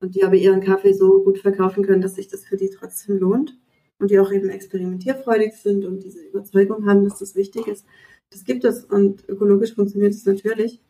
[0.00, 3.18] und die aber ihren Kaffee so gut verkaufen können, dass sich das für die trotzdem
[3.18, 3.56] lohnt
[3.98, 7.86] und die auch eben experimentierfreudig sind und diese Überzeugung haben, dass das wichtig ist.
[8.30, 10.80] Das gibt es und ökologisch funktioniert es natürlich.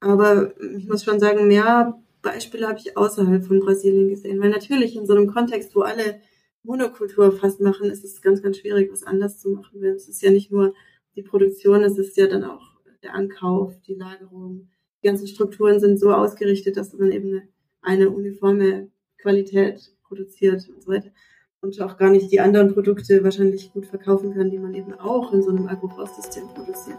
[0.00, 4.40] Aber ich muss schon sagen, mehr Beispiele habe ich außerhalb von Brasilien gesehen.
[4.40, 6.20] Weil natürlich in so einem Kontext, wo alle
[6.62, 9.80] Monokultur fast machen, ist es ganz, ganz schwierig, was anders zu machen.
[9.80, 10.74] Weil es ist ja nicht nur
[11.14, 14.68] die Produktion, es ist ja dann auch der Ankauf, die Lagerung.
[15.02, 17.48] Die ganzen Strukturen sind so ausgerichtet, dass man eben eine,
[17.80, 21.10] eine uniforme Qualität produziert und so weiter.
[21.60, 25.32] Und auch gar nicht die anderen Produkte wahrscheinlich gut verkaufen kann, die man eben auch
[25.32, 26.98] in so einem Agroforstsystem produziert.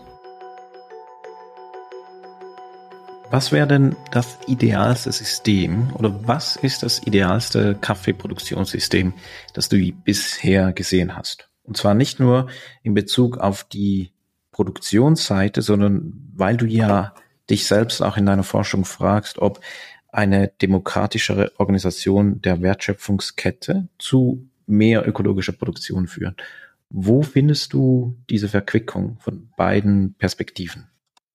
[3.30, 9.14] Was wäre denn das idealste System oder was ist das idealste Kaffeeproduktionssystem,
[9.54, 11.50] das du bisher gesehen hast?
[11.64, 12.48] Und zwar nicht nur
[12.84, 14.14] in Bezug auf die
[14.52, 17.14] Produktionsseite, sondern weil du ja
[17.50, 19.60] dich selbst auch in deiner Forschung fragst, ob
[20.08, 26.42] eine demokratischere Organisation der Wertschöpfungskette zu mehr ökologischer Produktion führt.
[26.90, 30.88] Wo findest du diese Verquickung von beiden Perspektiven?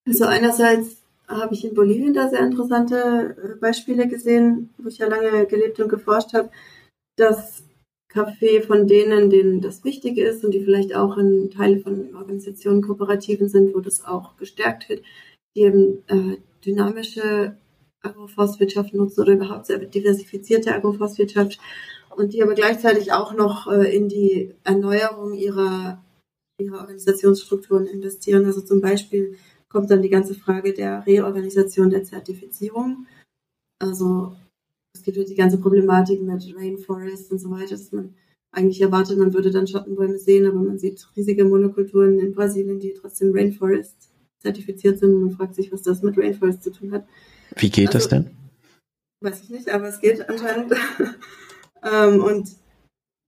[0.07, 1.02] Also einerseits
[1.37, 5.81] habe ich in Bolivien da sehr interessante äh, Beispiele gesehen, wo ich ja lange gelebt
[5.81, 6.51] und geforscht habe,
[7.17, 7.65] dass
[8.09, 12.83] Kaffee von denen, denen das wichtig ist und die vielleicht auch in Teile von Organisationen,
[12.83, 15.03] Kooperativen sind, wo das auch gestärkt wird,
[15.57, 17.57] die eben äh, dynamische
[18.03, 21.59] Agroforstwirtschaft nutzen oder überhaupt sehr diversifizierte Agroforstwirtschaft
[22.17, 26.03] und die aber gleichzeitig auch noch äh, in die Erneuerung ihrer,
[26.59, 28.45] ihrer Organisationsstrukturen investieren.
[28.45, 29.39] Also zum Beispiel
[29.73, 33.07] kommt dann die ganze Frage der Reorganisation der Zertifizierung.
[33.81, 34.37] Also
[34.95, 38.15] es gibt die ganze Problematik mit Rainforest und so weiter, dass man
[38.55, 42.93] eigentlich erwartet, man würde dann Schattenbäume sehen, aber man sieht riesige Monokulturen in Brasilien, die
[42.93, 47.07] trotzdem Rainforest zertifiziert sind und man fragt sich, was das mit Rainforest zu tun hat.
[47.57, 48.31] Wie geht also, das denn?
[49.21, 50.75] Weiß ich nicht, aber es geht anscheinend.
[51.83, 52.51] ähm, und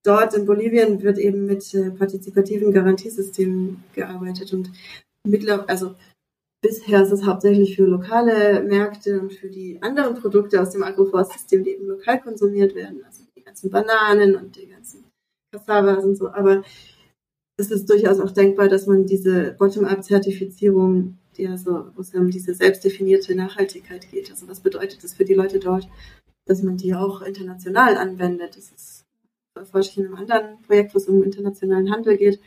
[0.04, 4.70] dort in Bolivien wird eben mit äh, partizipativen Garantiesystemen gearbeitet und
[5.26, 5.94] mittlerweile, also
[6.64, 11.62] Bisher ist es hauptsächlich für lokale Märkte und für die anderen Produkte aus dem Agroforstsystem,
[11.62, 15.04] die eben lokal konsumiert werden, also die ganzen Bananen und die ganzen
[15.52, 16.30] Cassavas und so.
[16.30, 16.64] Aber
[17.58, 22.54] es ist durchaus auch denkbar, dass man diese Bottom-up-Zertifizierung, die also, wo es um diese
[22.54, 25.86] selbstdefinierte Nachhaltigkeit geht, also was bedeutet das für die Leute dort,
[26.46, 28.56] dass man die auch international anwendet.
[28.56, 29.04] Das ist
[29.54, 32.40] erforsche ich in einem anderen Projekt, wo es um internationalen Handel geht.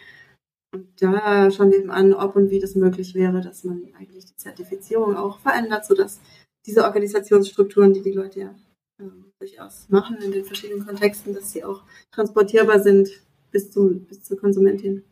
[0.74, 4.26] Und da schauen wir eben an, ob und wie das möglich wäre, dass man eigentlich
[4.26, 6.20] die Zertifizierung auch verändert, sodass
[6.66, 8.56] diese Organisationsstrukturen, die die Leute ja
[9.00, 13.10] äh, durchaus machen in den verschiedenen Kontexten, dass sie auch transportierbar sind
[13.52, 15.04] bis, zum, bis zur Konsumentin.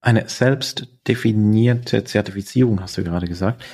[0.00, 3.64] Eine selbst definierte Zertifizierung hast du gerade gesagt.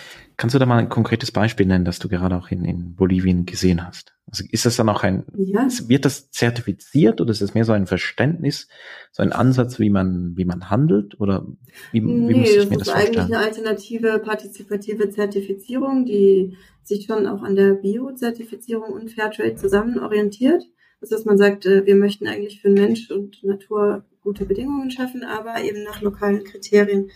[0.42, 3.46] Kannst du da mal ein konkretes Beispiel nennen, das du gerade auch in, in Bolivien
[3.46, 4.12] gesehen hast?
[4.26, 5.68] Also ist das dann auch ein, ja.
[5.86, 8.66] wird das zertifiziert oder ist es mehr so ein Verständnis,
[9.12, 11.46] so ein Ansatz, wie man, wie man handelt oder
[11.92, 13.14] wie, nee, wie muss ich mir das, das vorstellen?
[13.14, 19.12] Das ist eigentlich eine alternative partizipative Zertifizierung, die sich schon auch an der Bio-Zertifizierung und
[19.12, 20.64] Fairtrade zusammen orientiert.
[21.00, 25.22] Das heißt, man sagt, äh, wir möchten eigentlich für Mensch und Natur gute Bedingungen schaffen,
[25.22, 27.12] aber eben nach lokalen Kriterien,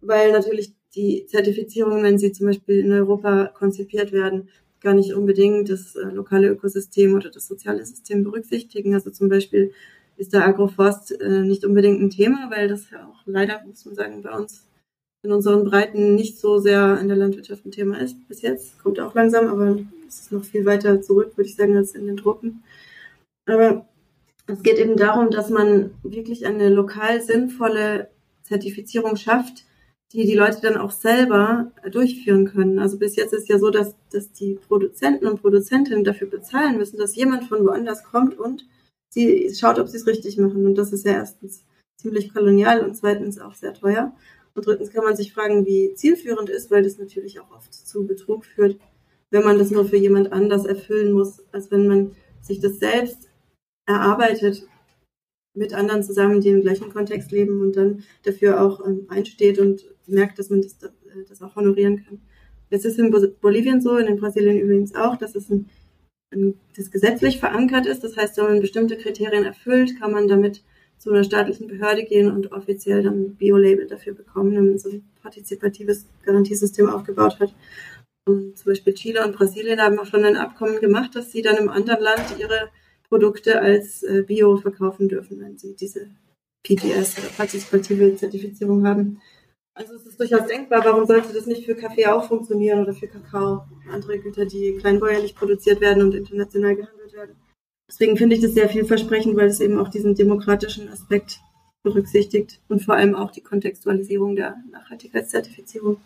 [0.00, 4.48] weil natürlich die Zertifizierungen, wenn sie zum Beispiel in Europa konzipiert werden,
[4.80, 8.94] gar nicht unbedingt das äh, lokale Ökosystem oder das soziale System berücksichtigen.
[8.94, 9.72] Also zum Beispiel
[10.16, 13.94] ist der Agroforst äh, nicht unbedingt ein Thema, weil das ja auch leider, muss man
[13.94, 14.66] sagen, bei uns
[15.22, 18.82] in unseren Breiten nicht so sehr in der Landwirtschaft ein Thema ist bis jetzt.
[18.82, 22.06] Kommt auch langsam, aber es ist noch viel weiter zurück, würde ich sagen, als in
[22.06, 22.62] den Tropen.
[23.46, 23.86] Aber
[24.46, 28.08] es geht eben darum, dass man wirklich eine lokal sinnvolle
[28.42, 29.64] Zertifizierung schafft,
[30.12, 32.78] die die Leute dann auch selber durchführen können.
[32.78, 36.98] Also bis jetzt ist ja so, dass, dass die Produzenten und Produzentinnen dafür bezahlen müssen,
[36.98, 38.66] dass jemand von woanders kommt und
[39.10, 40.66] sie schaut, ob sie es richtig machen.
[40.66, 41.64] Und das ist ja erstens
[42.00, 44.14] ziemlich kolonial und zweitens auch sehr teuer.
[44.54, 48.06] Und drittens kann man sich fragen, wie zielführend ist, weil das natürlich auch oft zu
[48.06, 48.78] Betrug führt,
[49.30, 53.28] wenn man das nur für jemand anders erfüllen muss, als wenn man sich das selbst
[53.86, 54.66] erarbeitet
[55.58, 59.84] mit anderen zusammen, die im gleichen Kontext leben und dann dafür auch ähm, einsteht und
[60.06, 62.20] merkt, dass man das, äh, das auch honorieren kann.
[62.70, 65.68] Es ist in Bolivien so, in Brasilien übrigens auch, dass es ein,
[66.32, 68.04] ein, das gesetzlich verankert ist.
[68.04, 70.62] Das heißt, wenn man bestimmte Kriterien erfüllt, kann man damit
[70.98, 74.90] zu einer staatlichen Behörde gehen und offiziell dann ein Bio-Label dafür bekommen, wenn man so
[74.90, 77.54] ein partizipatives Garantiesystem aufgebaut hat.
[78.26, 81.56] Und zum Beispiel Chile und Brasilien haben auch schon ein Abkommen gemacht, dass sie dann
[81.56, 82.68] im anderen Land ihre
[83.08, 86.08] Produkte als äh, Bio verkaufen dürfen, wenn sie diese
[86.62, 89.20] PGS oder partizipative Zertifizierung haben.
[89.74, 93.06] Also es ist durchaus denkbar, warum sollte das nicht für Kaffee auch funktionieren oder für
[93.06, 97.36] Kakao, andere Güter, die kleinbäuerlich produziert werden und international gehandelt werden.
[97.88, 101.40] Deswegen finde ich das sehr vielversprechend, weil es eben auch diesen demokratischen Aspekt
[101.84, 105.98] berücksichtigt und vor allem auch die Kontextualisierung der Nachhaltigkeitszertifizierung.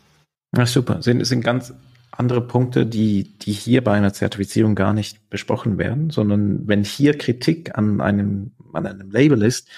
[0.55, 1.03] Ja, super.
[1.03, 1.73] Sind, sind ganz
[2.13, 7.17] andere Punkte, die, die hier bei einer Zertifizierung gar nicht besprochen werden, sondern wenn hier
[7.17, 9.69] Kritik an einem, an einem Label ist,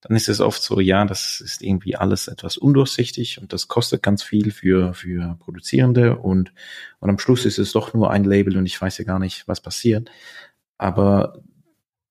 [0.00, 4.02] dann ist es oft so, ja, das ist irgendwie alles etwas undurchsichtig und das kostet
[4.02, 6.52] ganz viel für, für Produzierende und,
[7.00, 9.48] und am Schluss ist es doch nur ein Label und ich weiß ja gar nicht,
[9.48, 10.10] was passiert.
[10.76, 11.42] Aber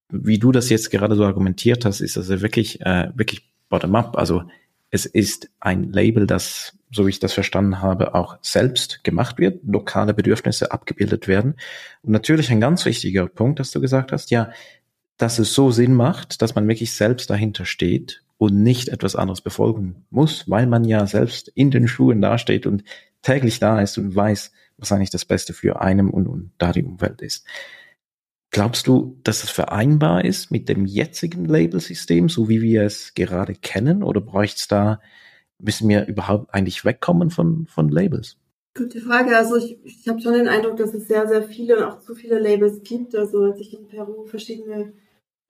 [0.10, 4.18] wie du das jetzt gerade so argumentiert hast, ist das ja wirklich, äh, wirklich bottom-up.
[4.18, 4.44] Also
[4.90, 9.62] es ist ein Label, das, so wie ich das verstanden habe, auch selbst gemacht wird,
[9.66, 11.56] lokale Bedürfnisse abgebildet werden.
[12.02, 14.52] Und natürlich ein ganz wichtiger Punkt, dass du gesagt hast, ja,
[15.18, 19.42] dass es so Sinn macht, dass man wirklich selbst dahinter steht und nicht etwas anderes
[19.42, 22.84] befolgen muss, weil man ja selbst in den Schuhen dasteht und
[23.22, 26.84] täglich da ist und weiß, was eigentlich das Beste für einem und, und da die
[26.84, 27.46] Umwelt ist.
[28.52, 33.56] Glaubst du, dass es vereinbar ist mit dem jetzigen Labelsystem, so wie wir es gerade
[33.56, 35.02] kennen, oder bräuchte es da,
[35.60, 38.38] müssen wir überhaupt eigentlich wegkommen von, von Labels?
[38.76, 39.36] Gute Frage.
[39.36, 42.14] Also ich, ich habe schon den Eindruck, dass es sehr, sehr viele und auch zu
[42.14, 43.16] viele Labels gibt.
[43.16, 44.94] Also als ich in Peru verschiedene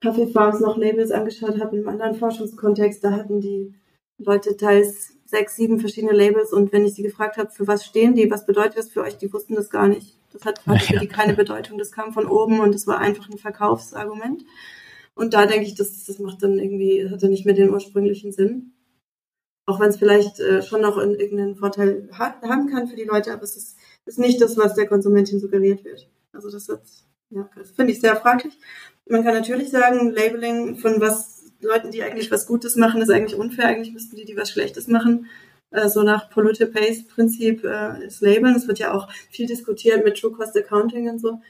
[0.02, 3.74] Kaffeefarms noch Labels angeschaut habe, in einem anderen Forschungskontext, da hatten die
[4.18, 8.16] Leute teils sechs, sieben verschiedene Labels und wenn ich sie gefragt habe, für was stehen
[8.16, 10.18] die, was bedeutet das für euch, die wussten das gar nicht.
[10.32, 13.30] Das hat, hatte für die keine Bedeutung, das kam von oben und das war einfach
[13.30, 14.46] ein Verkaufsargument.
[15.16, 18.72] Und da denke ich, das, das macht dann irgendwie, hatte nicht mehr den ursprünglichen Sinn.
[19.68, 23.04] Auch wenn es vielleicht äh, schon noch in, irgendeinen Vorteil hat, haben kann für die
[23.04, 26.10] Leute, aber es ist, ist nicht das, was der Konsumentin suggeriert wird.
[26.34, 26.68] Also das,
[27.30, 28.58] ja, das finde ich sehr fraglich.
[29.08, 33.38] Man kann natürlich sagen, Labeling von was Leuten, die eigentlich was Gutes machen, ist eigentlich
[33.38, 33.66] unfair.
[33.66, 35.28] Eigentlich müssten die, die was Schlechtes machen,
[35.72, 38.56] äh, so nach Polluter Pays Prinzip äh, ist labeln.
[38.56, 41.42] Es wird ja auch viel diskutiert mit True Cost Accounting und so.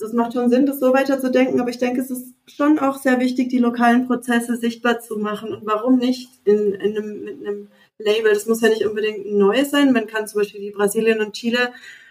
[0.00, 3.20] Das macht schon Sinn, das so weiterzudenken, aber ich denke, es ist schon auch sehr
[3.20, 5.52] wichtig, die lokalen Prozesse sichtbar zu machen.
[5.52, 8.32] Und warum nicht in, in einem, mit einem Label?
[8.32, 9.92] Das muss ja nicht unbedingt ein neues sein.
[9.92, 11.70] Man kann zum Beispiel wie Brasilien und Chile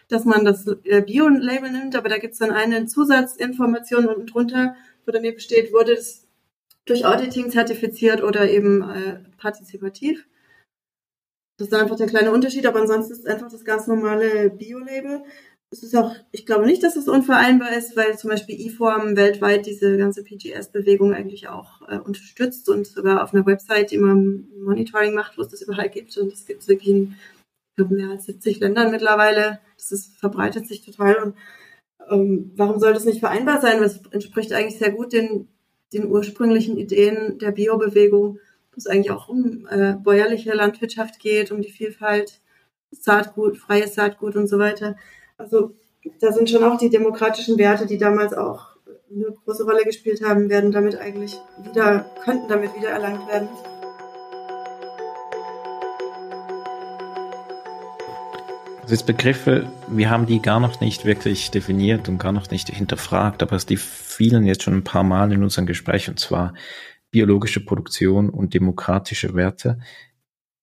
[0.09, 4.75] dass man das äh, Bio-Label nimmt, aber da gibt es dann eine Zusatzinformation unten drunter,
[5.05, 6.27] wo dann eben steht, wurde es
[6.85, 10.27] durch Auditing zertifiziert oder eben äh, partizipativ.
[11.57, 15.23] Das ist einfach der kleine Unterschied, aber ansonsten ist es einfach das ganz normale Bio-Label.
[15.71, 19.67] Es ist auch, ich glaube nicht, dass es unvereinbar ist, weil zum Beispiel IFORM weltweit
[19.67, 25.37] diese ganze PGS-Bewegung eigentlich auch äh, unterstützt und sogar auf einer Website immer Monitoring macht,
[25.37, 26.17] wo es das überall gibt.
[26.17, 27.15] Und es gibt wirklich in,
[27.77, 31.15] mehr als 70 Ländern mittlerweile das ist, verbreitet sich total.
[31.23, 31.35] Und
[32.09, 33.81] ähm, warum soll das nicht vereinbar sein?
[33.81, 35.47] Das entspricht eigentlich sehr gut den,
[35.93, 38.35] den ursprünglichen Ideen der Biobewegung,
[38.71, 42.41] wo es eigentlich auch um äh, bäuerliche Landwirtschaft geht, um die Vielfalt,
[42.91, 44.95] Saatgut, freies Saatgut und so weiter.
[45.39, 45.73] Also
[46.19, 48.75] da sind schon auch die demokratischen Werte, die damals auch
[49.09, 53.47] eine große Rolle gespielt haben, werden damit eigentlich wieder, könnten damit wieder erlangt werden.
[58.81, 62.69] Also jetzt Begriffe, wir haben die gar noch nicht wirklich definiert und gar noch nicht
[62.69, 66.53] hinterfragt, aber es die fielen jetzt schon ein paar Mal in unserem Gespräch und zwar
[67.11, 69.79] biologische Produktion und demokratische Werte.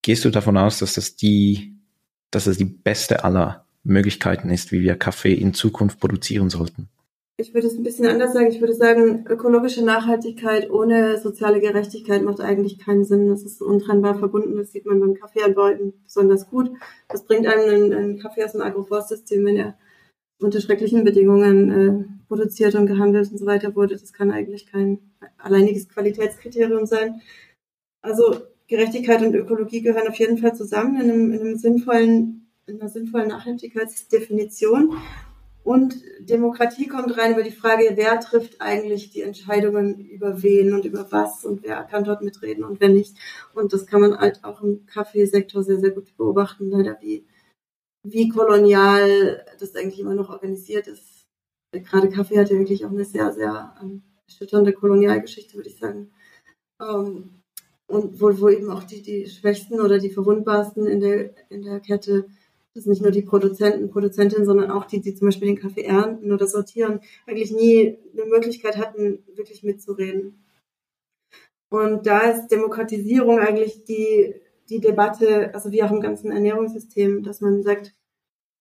[0.03, 1.79] Gehst du davon aus, dass das die,
[2.31, 6.88] dass das die beste aller Möglichkeiten ist, wie wir Kaffee in Zukunft produzieren sollten?
[7.38, 8.49] ich würde es ein bisschen anders sagen.
[8.49, 13.29] Ich würde sagen, ökologische Nachhaltigkeit ohne soziale Gerechtigkeit macht eigentlich keinen Sinn.
[13.29, 14.57] Das ist untrennbar verbunden.
[14.57, 15.70] Das sieht man beim Kaffeeanbau
[16.05, 16.70] besonders gut.
[17.09, 19.79] Das bringt einem einen, Kaffee aus dem Agroforstsystem, wenn er
[20.40, 23.96] unter schrecklichen Bedingungen äh, produziert und gehandelt und so weiter wurde.
[23.96, 24.99] Das kann eigentlich kein
[25.37, 27.20] alleiniges Qualitätskriterium sein.
[28.03, 28.35] Also
[28.66, 32.89] Gerechtigkeit und Ökologie gehören auf jeden Fall zusammen in einem, in einem sinnvollen, in einer
[32.89, 34.97] sinnvollen Nachhaltigkeitsdefinition.
[35.63, 40.85] Und Demokratie kommt rein über die Frage, wer trifft eigentlich die Entscheidungen über wen und
[40.85, 43.17] über was und wer kann dort mitreden und wer nicht.
[43.53, 47.27] Und das kann man halt auch im Kaffeesektor sehr, sehr gut beobachten, leider wie,
[48.05, 51.27] wie kolonial das eigentlich immer noch organisiert ist.
[51.73, 56.13] Gerade Kaffee hat ja wirklich auch eine sehr, sehr ähm, erschütternde Kolonialgeschichte, würde ich sagen.
[56.81, 57.43] Ähm,
[57.89, 61.81] und wo, wo eben auch die, die Schwächsten oder die Verwundbarsten in der, in der
[61.81, 62.27] Kette
[62.77, 66.33] dass nicht nur die Produzenten, Produzentinnen, sondern auch die, die zum Beispiel den Kaffee ernten
[66.33, 70.45] oder sortieren, eigentlich nie eine Möglichkeit hatten, wirklich mitzureden.
[71.69, 74.35] Und da ist Demokratisierung eigentlich die,
[74.69, 77.95] die Debatte, also wie auch im ganzen Ernährungssystem, dass man sagt,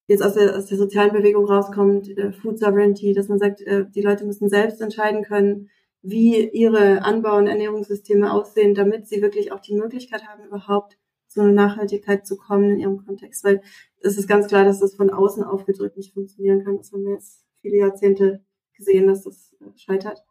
[0.08, 3.86] jetzt aus der, aus der sozialen Bewegung rauskommt, äh, Food Sovereignty, dass man sagt, äh,
[3.93, 5.69] die Leute müssen selbst entscheiden können,
[6.01, 10.97] wie ihre Anbau- und Ernährungssysteme aussehen, damit sie wirklich auch die Möglichkeit haben, überhaupt
[11.36, 13.43] zu einer Nachhaltigkeit zu kommen in ihrem Kontext.
[13.43, 13.62] Weil
[14.02, 16.78] es ist ganz klar, dass das von außen aufgedrückt nicht funktionieren kann.
[16.78, 18.41] Das haben wir jetzt viele Jahrzehnte
[18.74, 20.24] gesehen, dass das äh, scheitert.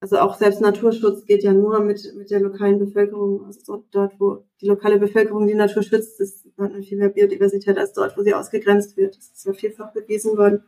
[0.00, 3.44] Also auch selbst Naturschutz geht ja nur mit, mit der lokalen Bevölkerung.
[3.46, 7.78] Also dort, wo die lokale Bevölkerung die Natur schützt, ist, hat man viel mehr Biodiversität
[7.78, 9.16] als dort, wo sie ausgegrenzt wird.
[9.16, 10.64] Das ist ja vielfach bewiesen worden.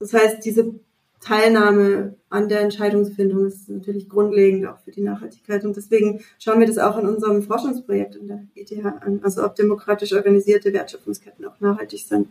[0.00, 0.80] Das heißt, diese
[1.20, 5.64] Teilnahme an der Entscheidungsfindung ist natürlich grundlegend auch für die Nachhaltigkeit.
[5.64, 9.54] Und deswegen schauen wir das auch in unserem Forschungsprojekt in der ETH an, also ob
[9.56, 12.28] demokratisch organisierte Wertschöpfungsketten auch nachhaltig sind.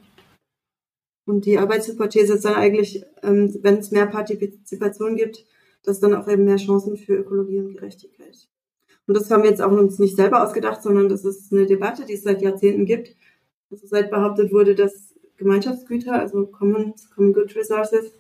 [1.26, 5.45] Und die Arbeitshypothese ist dann eigentlich, ähm, wenn es mehr Partizipation gibt,
[5.84, 8.47] dass dann auch eben mehr Chancen für Ökologie und Gerechtigkeit.
[9.08, 12.06] Und das haben wir jetzt auch uns nicht selber ausgedacht, sondern das ist eine Debatte,
[12.06, 13.15] die es seit Jahrzehnten gibt.
[13.69, 18.12] Also seit behauptet wurde, dass Gemeinschaftsgüter, also Common, Common Good Resources,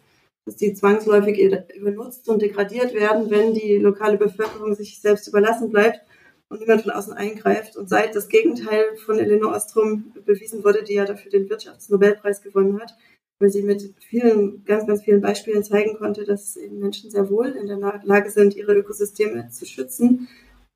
[0.47, 5.99] dass die zwangsläufig benutzt und degradiert werden, wenn die lokale Bevölkerung sich selbst überlassen bleibt
[6.47, 7.75] und niemand von außen eingreift.
[7.75, 12.79] Und seit das Gegenteil von Elinor Ostrom bewiesen wurde, die ja dafür den Wirtschaftsnobelpreis gewonnen
[12.79, 12.95] hat,
[13.39, 17.47] weil sie mit vielen, ganz, ganz vielen Beispielen zeigen konnte, dass eben Menschen sehr wohl
[17.47, 20.29] in der Lage sind, ihre Ökosysteme zu schützen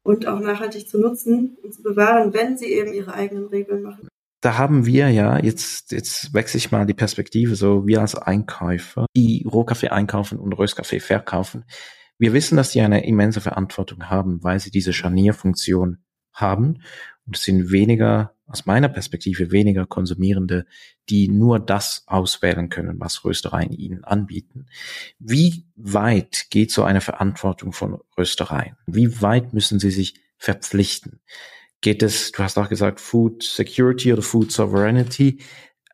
[0.04, 4.10] und auch nachhaltig zu nutzen und zu bewahren, wenn sie eben ihre eigenen Regeln machen
[4.42, 9.06] da haben wir ja, jetzt, jetzt wechsle ich mal die Perspektive, so wir als Einkäufer,
[9.16, 11.64] die Rohkaffee einkaufen und Röstkaffee verkaufen.
[12.18, 16.00] Wir wissen, dass die eine immense Verantwortung haben, weil sie diese Scharnierfunktion
[16.34, 16.82] haben.
[17.26, 20.66] Und es sind weniger, aus meiner Perspektive, weniger Konsumierende,
[21.10, 24.66] die nur das auswählen können, was Röstereien ihnen anbieten.
[25.20, 28.76] Wie weit geht so eine Verantwortung von Röstereien?
[28.88, 31.22] Wie weit müssen sie sich verpflichten?
[31.82, 35.40] Geht es, du hast auch gesagt, Food Security oder Food Sovereignty.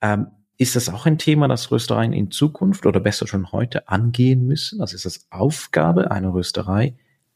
[0.01, 4.47] Ähm, ist das auch ein Thema, das Röstereien in Zukunft oder besser schon heute angehen
[4.47, 4.81] müssen?
[4.81, 6.95] Also ist es Aufgabe einer Rösterei,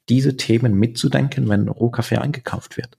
[0.09, 2.97] diese Themen mitzudenken, wenn Rohkaffee eingekauft wird?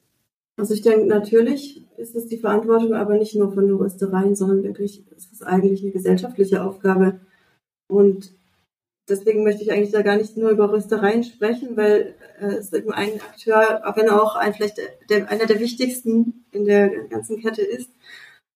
[0.56, 4.62] Also ich denke, natürlich ist es die Verantwortung, aber nicht nur von den Röstereien, sondern
[4.62, 7.20] wirklich ist es eigentlich eine gesellschaftliche Aufgabe.
[7.88, 8.32] Und
[9.08, 12.92] deswegen möchte ich eigentlich da gar nicht nur über Röstereien sprechen, weil äh, es eben
[12.92, 17.40] ein Akteur, auch wenn er auch ein, vielleicht der, einer der wichtigsten in der ganzen
[17.40, 17.90] Kette ist,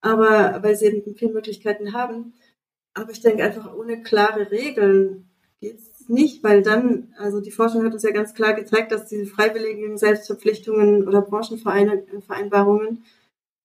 [0.01, 2.35] aber weil sie eben viele Möglichkeiten haben.
[2.95, 5.29] Aber ich denke einfach, ohne klare Regeln
[5.61, 9.09] geht es nicht, weil dann, also die Forschung hat uns ja ganz klar gezeigt, dass
[9.09, 13.05] diese freiwilligen Selbstverpflichtungen oder Branchenvereinbarungen,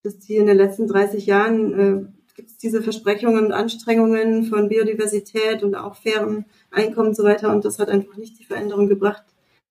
[0.03, 4.69] dass die in den letzten 30 Jahren äh, gibt es diese Versprechungen und Anstrengungen von
[4.69, 7.51] Biodiversität und auch fairen Einkommen und so weiter.
[7.51, 9.23] Und das hat einfach nicht die Veränderung gebracht,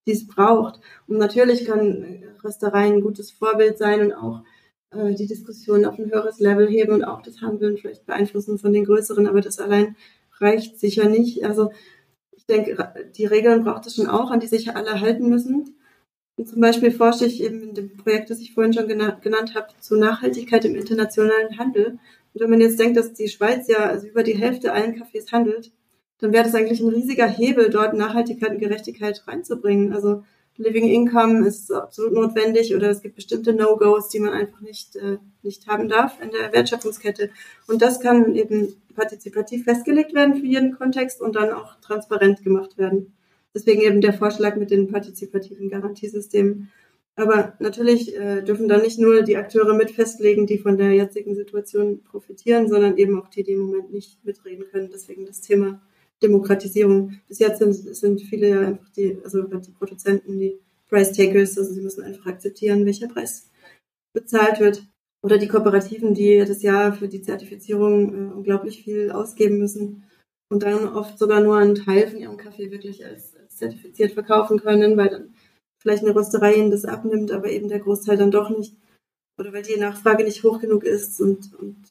[0.05, 0.79] die es braucht.
[1.07, 4.43] Und natürlich kann Röstereien ein gutes Vorbild sein und auch
[4.91, 8.73] äh, die Diskussion auf ein höheres Level heben und auch das Handeln vielleicht beeinflussen von
[8.73, 9.95] den größeren, aber das allein
[10.39, 11.45] reicht sicher nicht.
[11.45, 11.71] Also
[12.31, 15.75] ich denke, die Regeln braucht es schon auch, an die sich alle halten müssen.
[16.37, 19.53] Und zum Beispiel forsche ich eben in dem Projekt, das ich vorhin schon genannt, genannt
[19.53, 21.99] habe, zu Nachhaltigkeit im internationalen Handel.
[22.33, 25.31] Und wenn man jetzt denkt, dass die Schweiz ja also über die Hälfte allen Kaffees
[25.31, 25.71] handelt,
[26.19, 29.91] dann wäre das eigentlich ein riesiger Hebel, dort Nachhaltigkeit und Gerechtigkeit reinzubringen.
[29.93, 30.23] Also
[30.57, 35.17] Living Income ist absolut notwendig oder es gibt bestimmte No-Gos, die man einfach nicht, äh,
[35.41, 37.31] nicht haben darf in der Wertschöpfungskette.
[37.67, 42.77] Und das kann eben partizipativ festgelegt werden für jeden Kontext und dann auch transparent gemacht
[42.77, 43.13] werden.
[43.53, 46.71] Deswegen eben der Vorschlag mit den partizipativen Garantiesystemen.
[47.15, 51.35] Aber natürlich äh, dürfen da nicht nur die Akteure mit festlegen, die von der jetzigen
[51.35, 54.89] Situation profitieren, sondern eben auch die, die im Moment nicht mitreden können.
[54.91, 55.81] Deswegen das Thema
[56.23, 57.19] Demokratisierung.
[57.27, 61.73] Bis jetzt sind, sind viele ja einfach die, also die Produzenten, die Price Takers, also
[61.73, 63.49] sie müssen einfach akzeptieren, welcher Preis
[64.13, 64.83] bezahlt wird.
[65.23, 70.03] Oder die Kooperativen, die jedes Jahr für die Zertifizierung äh, unglaublich viel ausgeben müssen
[70.49, 74.59] und dann oft sogar nur einen Teil von ihrem Kaffee wirklich als, als zertifiziert verkaufen
[74.59, 75.33] können, weil dann
[75.81, 78.75] vielleicht eine Rösterei ihnen das abnimmt, aber eben der Großteil dann doch nicht.
[79.39, 81.89] Oder weil die Nachfrage nicht hoch genug ist und, und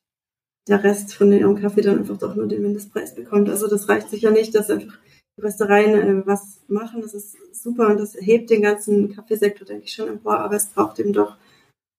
[0.69, 3.49] der Rest von ihrem Kaffee dann einfach doch nur den Mindestpreis bekommt.
[3.49, 4.99] Also das reicht sicher nicht, dass einfach
[5.37, 7.03] die Röstereien äh, was machen.
[7.03, 10.39] Das ist super und das hebt den ganzen Kaffeesektor, denke ich, schon empor.
[10.39, 11.37] Aber es braucht eben doch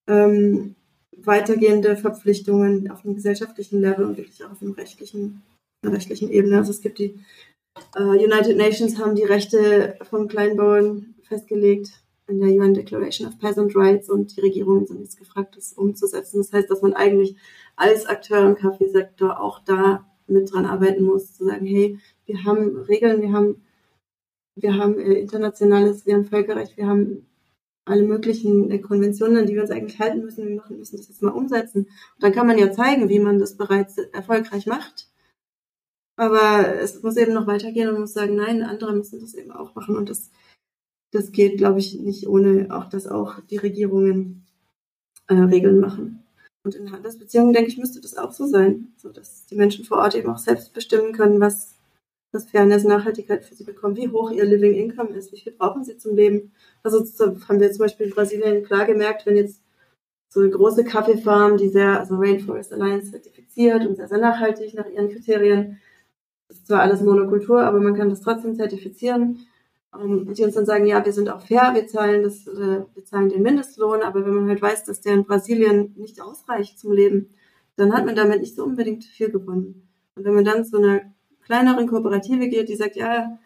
[0.08, 0.74] ähm,
[1.16, 5.42] weitergehende Verpflichtungen auf einem gesellschaftlichen Level und wirklich auch auf einem rechtlichen,
[5.84, 6.56] einer rechtlichen Ebene.
[6.56, 7.14] Also es gibt die
[7.94, 13.74] äh, United Nations haben die Rechte von Kleinbauern festgelegt in der UN Declaration of Peasant
[13.74, 16.38] Rights und die Regierungen sind jetzt gefragt, das umzusetzen.
[16.38, 17.36] Das heißt, dass man eigentlich
[17.76, 22.76] als Akteur im Kaffeesektor auch da mit dran arbeiten muss, zu sagen, hey, wir haben
[22.82, 23.62] Regeln, wir haben,
[24.54, 27.26] wir haben äh, internationales, wir haben Völkerrecht, wir haben
[27.84, 30.46] alle möglichen äh, Konventionen, an die wir uns eigentlich halten müssen.
[30.46, 31.86] Wir müssen das jetzt mal umsetzen.
[31.86, 35.08] Und dann kann man ja zeigen, wie man das bereits erfolgreich macht.
[36.16, 39.74] Aber es muss eben noch weitergehen und muss sagen, nein, andere müssen das eben auch
[39.74, 39.96] machen.
[39.96, 40.30] Und das,
[41.12, 44.46] das geht, glaube ich, nicht ohne auch, dass auch die Regierungen
[45.28, 46.24] äh, Regeln machen.
[46.64, 49.98] Und in Handelsbeziehungen, denke ich, müsste das auch so sein, so dass die Menschen vor
[49.98, 51.74] Ort eben auch selbst bestimmen können, was,
[52.32, 55.84] was Fairness, Nachhaltigkeit für sie bekommen, wie hoch ihr Living Income ist, wie viel brauchen
[55.84, 56.52] sie zum Leben.
[56.82, 57.04] Also
[57.48, 59.60] haben wir zum Beispiel in Brasilien klar gemerkt, wenn jetzt
[60.28, 64.88] so eine große Kaffeefarm, die sehr, also Rainforest Alliance zertifiziert und sehr, sehr nachhaltig nach
[64.88, 65.78] ihren Kriterien,
[66.48, 69.46] das ist zwar alles Monokultur, aber man kann das trotzdem zertifizieren.
[69.94, 73.04] Um, die uns dann sagen, ja, wir sind auch fair, wir zahlen das, äh, wir
[73.04, 76.92] zahlen den Mindestlohn, aber wenn man halt weiß, dass der in Brasilien nicht ausreicht zum
[76.92, 77.34] Leben,
[77.76, 79.86] dann hat man damit nicht so unbedingt viel gewonnen.
[80.14, 81.02] Und wenn man dann zu einer
[81.44, 83.38] kleineren Kooperative geht, die sagt, ja,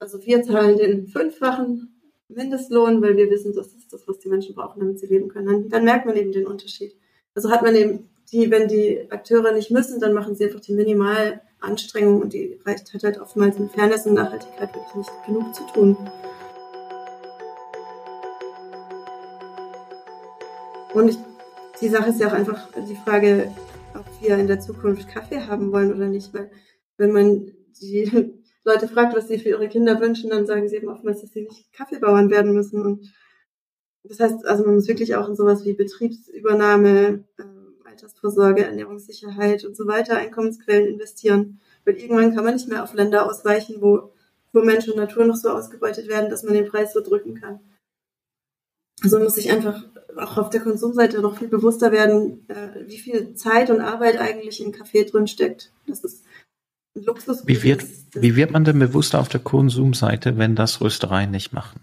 [0.00, 1.94] also wir zahlen den fünffachen
[2.28, 5.46] Mindestlohn, weil wir wissen, das ist das, was die Menschen brauchen, damit sie leben können,
[5.46, 6.96] dann, dann merkt man eben den Unterschied.
[7.36, 10.74] Also hat man eben die, wenn die Akteure nicht müssen, dann machen sie einfach die
[11.64, 15.62] Minimalanstrengung und die reicht hat halt oftmals in Fairness und Nachhaltigkeit wirklich nicht genug zu
[15.72, 15.96] tun.
[20.94, 21.18] Und ich,
[21.80, 23.52] die Sache ist ja auch einfach die Frage,
[23.94, 26.50] ob wir in der Zukunft Kaffee haben wollen oder nicht, weil
[26.96, 30.88] wenn man die Leute fragt, was sie für ihre Kinder wünschen, dann sagen sie eben
[30.88, 32.80] oftmals, dass sie nicht Kaffeebauern werden müssen.
[32.80, 33.12] Und
[34.04, 37.63] das heißt, also man muss wirklich auch in sowas wie Betriebsübernahme, äh,
[37.94, 41.60] Altersvorsorge, Ernährungssicherheit und so weiter, Einkommensquellen investieren.
[41.84, 44.12] Weil irgendwann kann man nicht mehr auf Länder ausweichen, wo,
[44.52, 47.60] wo Mensch und Natur noch so ausgebeutet werden, dass man den Preis so drücken kann.
[49.02, 49.84] Also muss sich einfach
[50.16, 54.64] auch auf der Konsumseite noch viel bewusster werden, äh, wie viel Zeit und Arbeit eigentlich
[54.64, 55.72] im Kaffee drin steckt.
[55.86, 56.24] Das ist
[56.96, 57.46] ein Luxus.
[57.46, 61.80] Wie wird, wie wird man denn bewusster auf der Konsumseite, wenn das Röstereien nicht machen?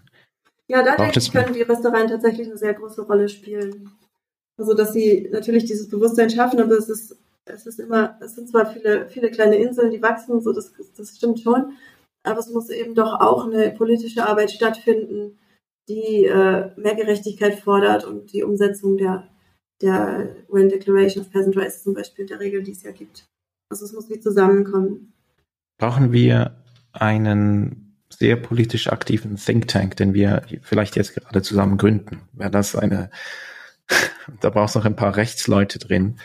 [0.68, 3.92] Ja, da denke ich, können die Röstereien tatsächlich eine sehr große Rolle spielen.
[4.62, 8.48] Also, dass sie natürlich dieses Bewusstsein schaffen, aber es ist, es ist immer, es sind
[8.48, 11.74] zwar viele, viele kleine Inseln, die wachsen, so das, das stimmt schon,
[12.22, 15.40] aber es muss eben doch auch eine politische Arbeit stattfinden,
[15.90, 19.28] die äh, mehr Gerechtigkeit fordert und die Umsetzung der,
[19.82, 23.26] der UN Declaration of Peasant Rights zum Beispiel, der Regel, die es ja gibt.
[23.72, 25.12] Also es muss wie zusammenkommen.
[25.80, 26.56] Brauchen wir
[26.92, 32.22] einen sehr politisch aktiven Think Tank, den wir vielleicht jetzt gerade zusammen gründen?
[32.34, 33.10] Wäre das eine
[34.40, 36.18] da brauchst du noch ein paar Rechtsleute drin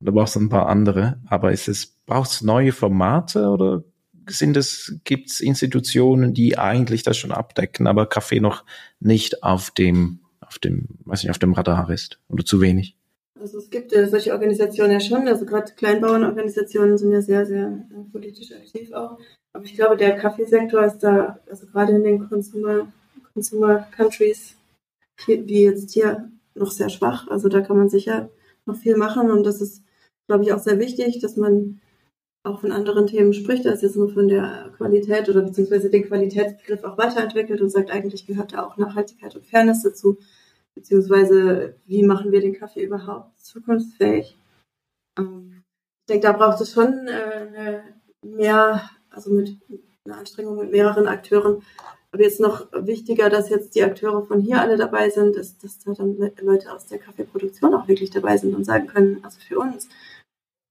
[0.00, 1.20] und da brauchst du ein paar andere.
[1.26, 3.84] Aber ist es, braucht es neue Formate oder
[4.28, 8.64] sind es, gibt es Institutionen, die eigentlich das schon abdecken, aber Kaffee noch
[9.00, 12.96] nicht auf dem, auf dem, weiß nicht, auf dem Radar ist oder zu wenig?
[13.40, 17.66] Also es gibt ja solche Organisationen ja schon, also gerade Kleinbauernorganisationen sind ja sehr, sehr
[17.66, 19.18] äh, politisch aktiv auch.
[19.52, 22.88] Aber ich glaube, der Kaffeesektor ist da, also gerade in den Consumer,
[23.34, 24.56] Consumer Countries,
[25.26, 27.28] wie jetzt hier, noch sehr schwach.
[27.28, 28.30] Also da kann man sicher
[28.66, 29.84] noch viel machen und das ist,
[30.26, 31.80] glaube ich, auch sehr wichtig, dass man
[32.44, 36.84] auch von anderen Themen spricht, als jetzt nur von der Qualität oder beziehungsweise den Qualitätsbegriff
[36.84, 40.18] auch weiterentwickelt und sagt, eigentlich gehört da auch Nachhaltigkeit und Fairness dazu,
[40.74, 44.36] beziehungsweise wie machen wir den Kaffee überhaupt zukunftsfähig.
[45.18, 45.62] Ähm,
[46.02, 47.80] ich denke, da braucht es schon äh,
[48.22, 49.56] mehr, also mit
[50.04, 51.62] einer Anstrengung mit mehreren Akteuren,
[52.14, 55.80] aber jetzt noch wichtiger, dass jetzt die Akteure von hier alle dabei sind, ist, dass
[55.80, 59.58] da dann Leute aus der Kaffeeproduktion auch wirklich dabei sind und sagen können, also für
[59.58, 59.88] uns,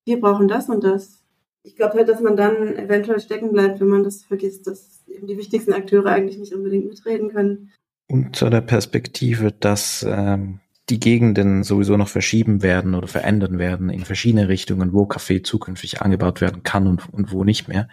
[0.05, 1.21] wir brauchen das und das.
[1.63, 5.27] Ich glaube halt, dass man dann eventuell stecken bleibt, wenn man das vergisst, dass eben
[5.27, 7.73] die wichtigsten Akteure eigentlich nicht unbedingt mitreden können.
[8.09, 14.05] Unter der Perspektive, dass ähm, die Gegenden sowieso noch verschieben werden oder verändern werden in
[14.05, 17.89] verschiedene Richtungen, wo Kaffee zukünftig angebaut werden kann und, und wo nicht mehr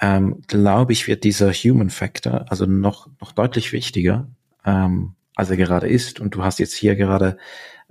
[0.00, 4.28] ähm, glaube ich, wird dieser Human Factor also noch, noch deutlich wichtiger,
[4.64, 6.20] ähm, als er gerade ist.
[6.20, 7.36] Und du hast jetzt hier gerade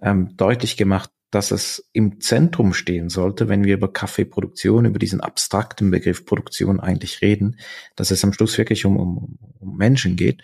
[0.01, 5.19] ähm, deutlich gemacht, dass es im Zentrum stehen sollte, wenn wir über Kaffeeproduktion, über diesen
[5.19, 7.57] abstrakten Begriff Produktion eigentlich reden,
[7.95, 10.41] dass es am Schluss wirklich um, um, um Menschen geht.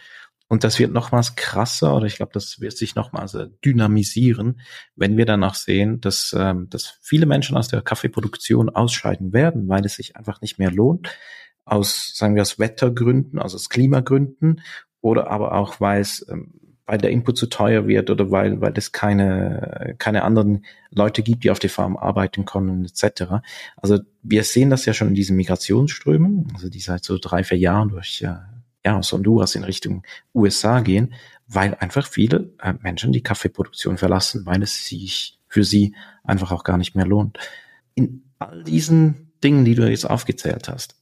[0.50, 4.60] Und das wird nochmals krasser oder ich glaube, das wird sich nochmals dynamisieren,
[4.96, 9.86] wenn wir danach sehen, dass, ähm, dass viele Menschen aus der Kaffeeproduktion ausscheiden werden, weil
[9.86, 11.10] es sich einfach nicht mehr lohnt,
[11.66, 14.62] aus, sagen wir, aus Wettergründen, also aus Klimagründen
[15.02, 18.74] oder aber auch, weil es ähm, weil der Input zu teuer wird oder weil, weil
[18.76, 23.44] es keine, keine anderen Leute gibt, die auf der Farm arbeiten können, etc.
[23.78, 27.58] Also wir sehen das ja schon in diesen Migrationsströmen, also die seit so drei, vier
[27.58, 28.50] Jahren durch ja,
[28.86, 30.04] ja, aus Honduras in Richtung
[30.36, 31.14] USA gehen,
[31.48, 36.64] weil einfach viele äh, Menschen die Kaffeeproduktion verlassen, weil es sich für sie einfach auch
[36.64, 37.38] gar nicht mehr lohnt.
[37.96, 40.96] In all diesen Dingen, die du jetzt aufgezählt hast,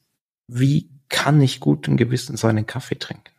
[0.48, 3.32] wie kann ich guten Gewissens einen Kaffee trinken?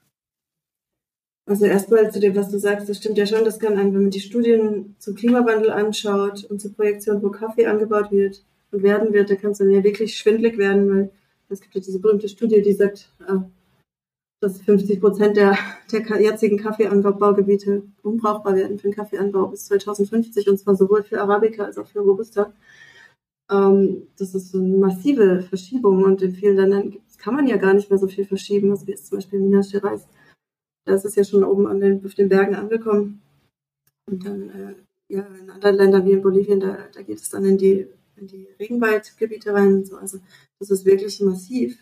[1.46, 4.02] Also erstmal zu dem, was du sagst, das stimmt ja schon, das kann einem, wenn
[4.02, 9.12] man die Studien zum Klimawandel anschaut und zur Projektion, wo Kaffee angebaut wird und werden
[9.12, 11.10] wird, da kann es dann ja wirklich schwindlig werden, weil
[11.48, 13.38] es gibt ja diese berühmte Studie, die sagt, äh,
[14.40, 15.56] dass 50 Prozent der,
[15.90, 21.64] der jetzigen Kaffeeanbaugebiete unbrauchbar werden für den Kaffeeanbau bis 2050 und zwar sowohl für Arabica
[21.64, 22.52] als auch für Robusta.
[23.50, 27.74] Ähm, das ist so eine massive Verschiebung und in vielen Ländern kann man ja gar
[27.74, 30.06] nicht mehr so viel verschieben, also wie es zum Beispiel in Minas Gerais.
[30.84, 33.22] Da ist es ja schon oben an den, auf den Bergen angekommen.
[34.10, 34.74] Und dann äh,
[35.08, 37.86] ja, in anderen Ländern wie in Bolivien, da, da geht es dann in die,
[38.16, 39.96] in die Regenwaldgebiete rein und so.
[39.96, 40.18] Also
[40.58, 41.78] das ist wirklich massiv.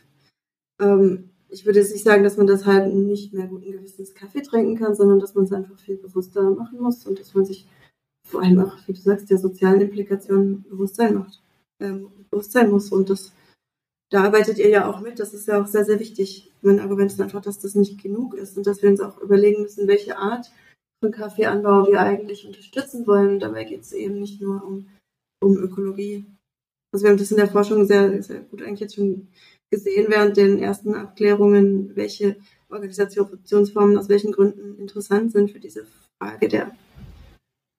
[0.78, 4.76] Ähm, ich würde jetzt nicht sagen, dass man deshalb nicht mehr guten Gewissens Kaffee trinken
[4.76, 7.66] kann, sondern dass man es einfach viel bewusster machen muss und dass man sich
[8.26, 11.42] vor allem auch, wie du sagst, der sozialen Implikationen Bewusstsein macht,
[11.80, 12.90] ähm, Bewusstsein muss.
[12.92, 13.32] Und das,
[14.10, 15.18] da arbeitet ihr ja auch mit.
[15.18, 16.50] Das ist ja auch sehr, sehr wichtig.
[16.62, 19.62] Mein Argument ist einfach, dass das nicht genug ist und dass wir uns auch überlegen
[19.62, 20.50] müssen, welche Art
[21.02, 23.40] von Kaffeeanbau wir eigentlich unterstützen wollen.
[23.40, 24.86] dabei geht es eben nicht nur um,
[25.42, 26.26] um Ökologie.
[26.92, 29.28] Also wir haben das in der Forschung sehr, sehr gut eigentlich jetzt schon
[29.70, 32.36] gesehen während den ersten Abklärungen, welche
[32.68, 35.86] Organisationsformen aus welchen Gründen interessant sind für diese
[36.18, 36.72] Frage der,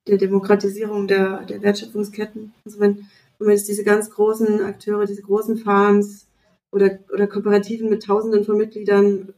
[0.07, 2.53] der Demokratisierung der, der Wertschöpfungsketten.
[2.65, 3.09] Also wenn,
[3.41, 6.27] wenn man jetzt diese ganz großen Akteure, diese großen Farms
[6.71, 9.33] oder, oder Kooperativen mit Tausenden von Mitgliedern,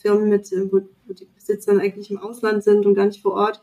[0.00, 3.60] Firmen mit, wo, wo die Besitzer eigentlich im Ausland sind und gar nicht vor Ort,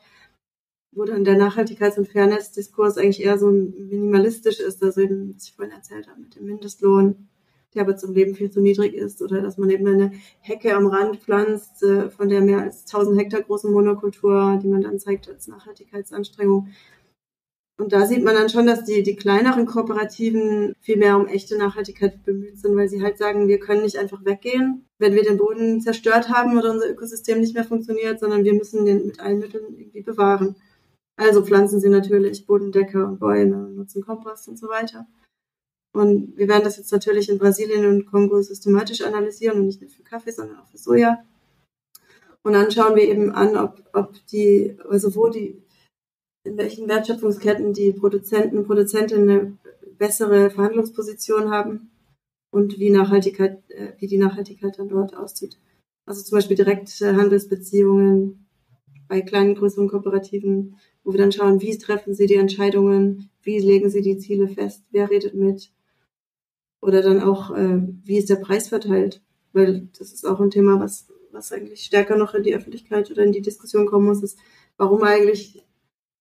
[0.91, 5.53] wo dann der Nachhaltigkeits- und Fairness-Diskurs eigentlich eher so minimalistisch ist, also eben, was ich
[5.53, 7.29] vorhin erzählt habe, mit dem Mindestlohn
[7.75, 10.87] der aber zum Leben viel zu niedrig ist oder dass man eben eine Hecke am
[10.87, 15.29] Rand pflanzt äh, von der mehr als 1000 Hektar großen Monokultur, die man dann zeigt
[15.29, 16.69] als Nachhaltigkeitsanstrengung.
[17.77, 21.57] Und da sieht man dann schon, dass die, die kleineren Kooperativen viel mehr um echte
[21.57, 25.37] Nachhaltigkeit bemüht sind, weil sie halt sagen, wir können nicht einfach weggehen, wenn wir den
[25.37, 29.39] Boden zerstört haben oder unser Ökosystem nicht mehr funktioniert, sondern wir müssen den mit allen
[29.39, 30.55] Mitteln irgendwie bewahren.
[31.17, 35.05] Also pflanzen sie natürlich Bodendecke und Bäume, nutzen Kompost und so weiter.
[35.93, 39.89] Und wir werden das jetzt natürlich in Brasilien und Kongo systematisch analysieren und nicht nur
[39.89, 41.23] für Kaffee, sondern auch für Soja.
[42.43, 45.61] Und dann schauen wir eben an, ob, ob die, also wo die,
[46.45, 49.57] in welchen Wertschöpfungsketten die Produzenten und Produzentinnen eine
[49.97, 51.91] bessere Verhandlungsposition haben
[52.51, 55.57] und wie Nachhaltigkeit, äh, wie die Nachhaltigkeit dann dort aussieht.
[56.05, 58.47] Also zum Beispiel direkte Handelsbeziehungen
[59.07, 63.89] bei kleinen, größeren Kooperativen, wo wir dann schauen, wie treffen sie die Entscheidungen, wie legen
[63.89, 65.71] sie die Ziele fest, wer redet mit,
[66.81, 69.21] oder dann auch, äh, wie ist der Preis verteilt?
[69.53, 73.23] Weil das ist auch ein Thema, was, was eigentlich stärker noch in die Öffentlichkeit oder
[73.23, 74.37] in die Diskussion kommen muss, ist,
[74.77, 75.65] warum eigentlich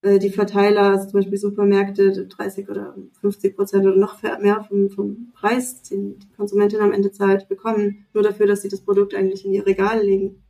[0.04, 5.32] die Verteiler, also zum Beispiel Supermärkte, 30 oder 50 Prozent oder noch mehr vom, vom
[5.34, 9.44] Preis, den die Konsumentin am Ende zahlt, bekommen, nur dafür, dass sie das Produkt eigentlich
[9.44, 10.42] in ihr Regal legen.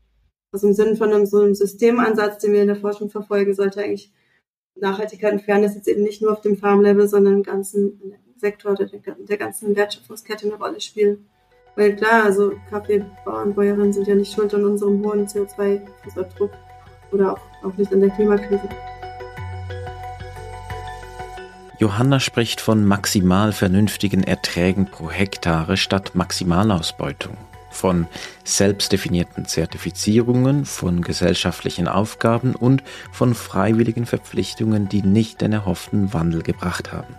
[0.52, 3.80] Also im Sinne von einem, so einem Systemansatz, den wir in der Forschung verfolgen, sollte
[3.80, 4.12] eigentlich
[4.76, 8.88] Nachhaltigkeit und Fairness jetzt eben nicht nur auf dem Farmlevel, sondern im ganzen, Sektor der,
[8.88, 11.28] der ganzen Wertschöpfungskette eine Rolle spielen.
[11.76, 16.50] Weil klar, also Kaffeebauern, Bäuerinnen sind ja nicht schuld an unserem hohen CO2-Fußabdruck
[17.10, 18.68] oder auch, auch nicht an der Klimakrise.
[21.84, 27.36] Johanna spricht von maximal vernünftigen Erträgen pro Hektare statt Maximalausbeutung,
[27.70, 28.06] von
[28.42, 32.82] selbstdefinierten Zertifizierungen, von gesellschaftlichen Aufgaben und
[33.12, 37.16] von freiwilligen Verpflichtungen, die nicht den erhofften Wandel gebracht haben.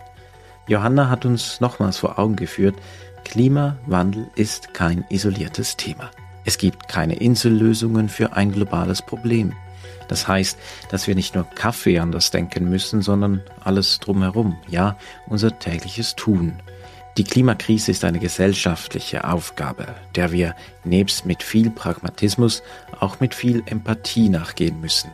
[0.68, 2.74] Johanna hat uns nochmals vor Augen geführt,
[3.24, 6.10] Klimawandel ist kein isoliertes Thema.
[6.44, 9.54] Es gibt keine Insellösungen für ein globales Problem.
[10.08, 10.58] Das heißt,
[10.90, 16.62] dass wir nicht nur Kaffee anders denken müssen, sondern alles drumherum, ja, unser tägliches Tun.
[17.18, 22.62] Die Klimakrise ist eine gesellschaftliche Aufgabe, der wir nebst mit viel Pragmatismus
[23.00, 25.12] auch mit viel Empathie nachgehen müssen.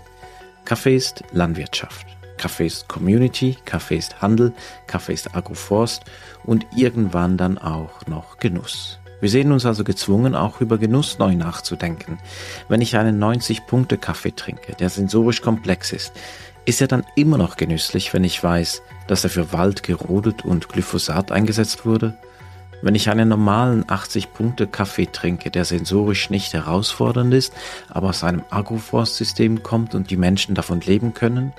[0.66, 2.08] Kaffee ist Landwirtschaft.
[2.38, 4.52] Kaffee ist Community, Kaffee ist Handel,
[4.88, 6.04] Kaffee ist Agroforst
[6.44, 9.01] und irgendwann dann auch noch Genuss.
[9.22, 12.18] Wir sehen uns also gezwungen, auch über Genuss neu nachzudenken.
[12.68, 16.14] Wenn ich einen 90-Punkte-Kaffee trinke, der sensorisch komplex ist,
[16.66, 20.70] ist er dann immer noch genüsslich, wenn ich weiß, dass er für Wald gerodet und
[20.70, 22.16] Glyphosat eingesetzt wurde?
[22.82, 27.54] Wenn ich einen normalen 80-Punkte-Kaffee trinke, der sensorisch nicht herausfordernd ist,
[27.90, 31.54] aber aus einem Agroforstsystem kommt und die Menschen davon leben können,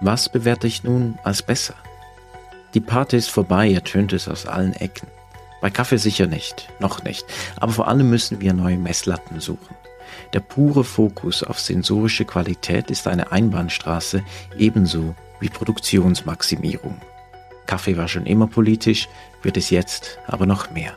[0.00, 1.74] was bewerte ich nun als besser?
[2.74, 5.08] Die Party ist vorbei, ertönt es aus allen Ecken.
[5.66, 9.74] Bei Kaffee sicher nicht, noch nicht, aber vor allem müssen wir neue Messlatten suchen.
[10.32, 14.22] Der pure Fokus auf sensorische Qualität ist eine Einbahnstraße,
[14.56, 17.00] ebenso wie Produktionsmaximierung.
[17.66, 19.08] Kaffee war schon immer politisch,
[19.42, 20.96] wird es jetzt aber noch mehr.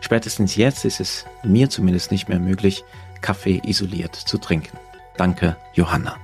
[0.00, 2.84] Spätestens jetzt ist es mir zumindest nicht mehr möglich,
[3.20, 4.78] Kaffee isoliert zu trinken.
[5.18, 6.16] Danke, Johanna.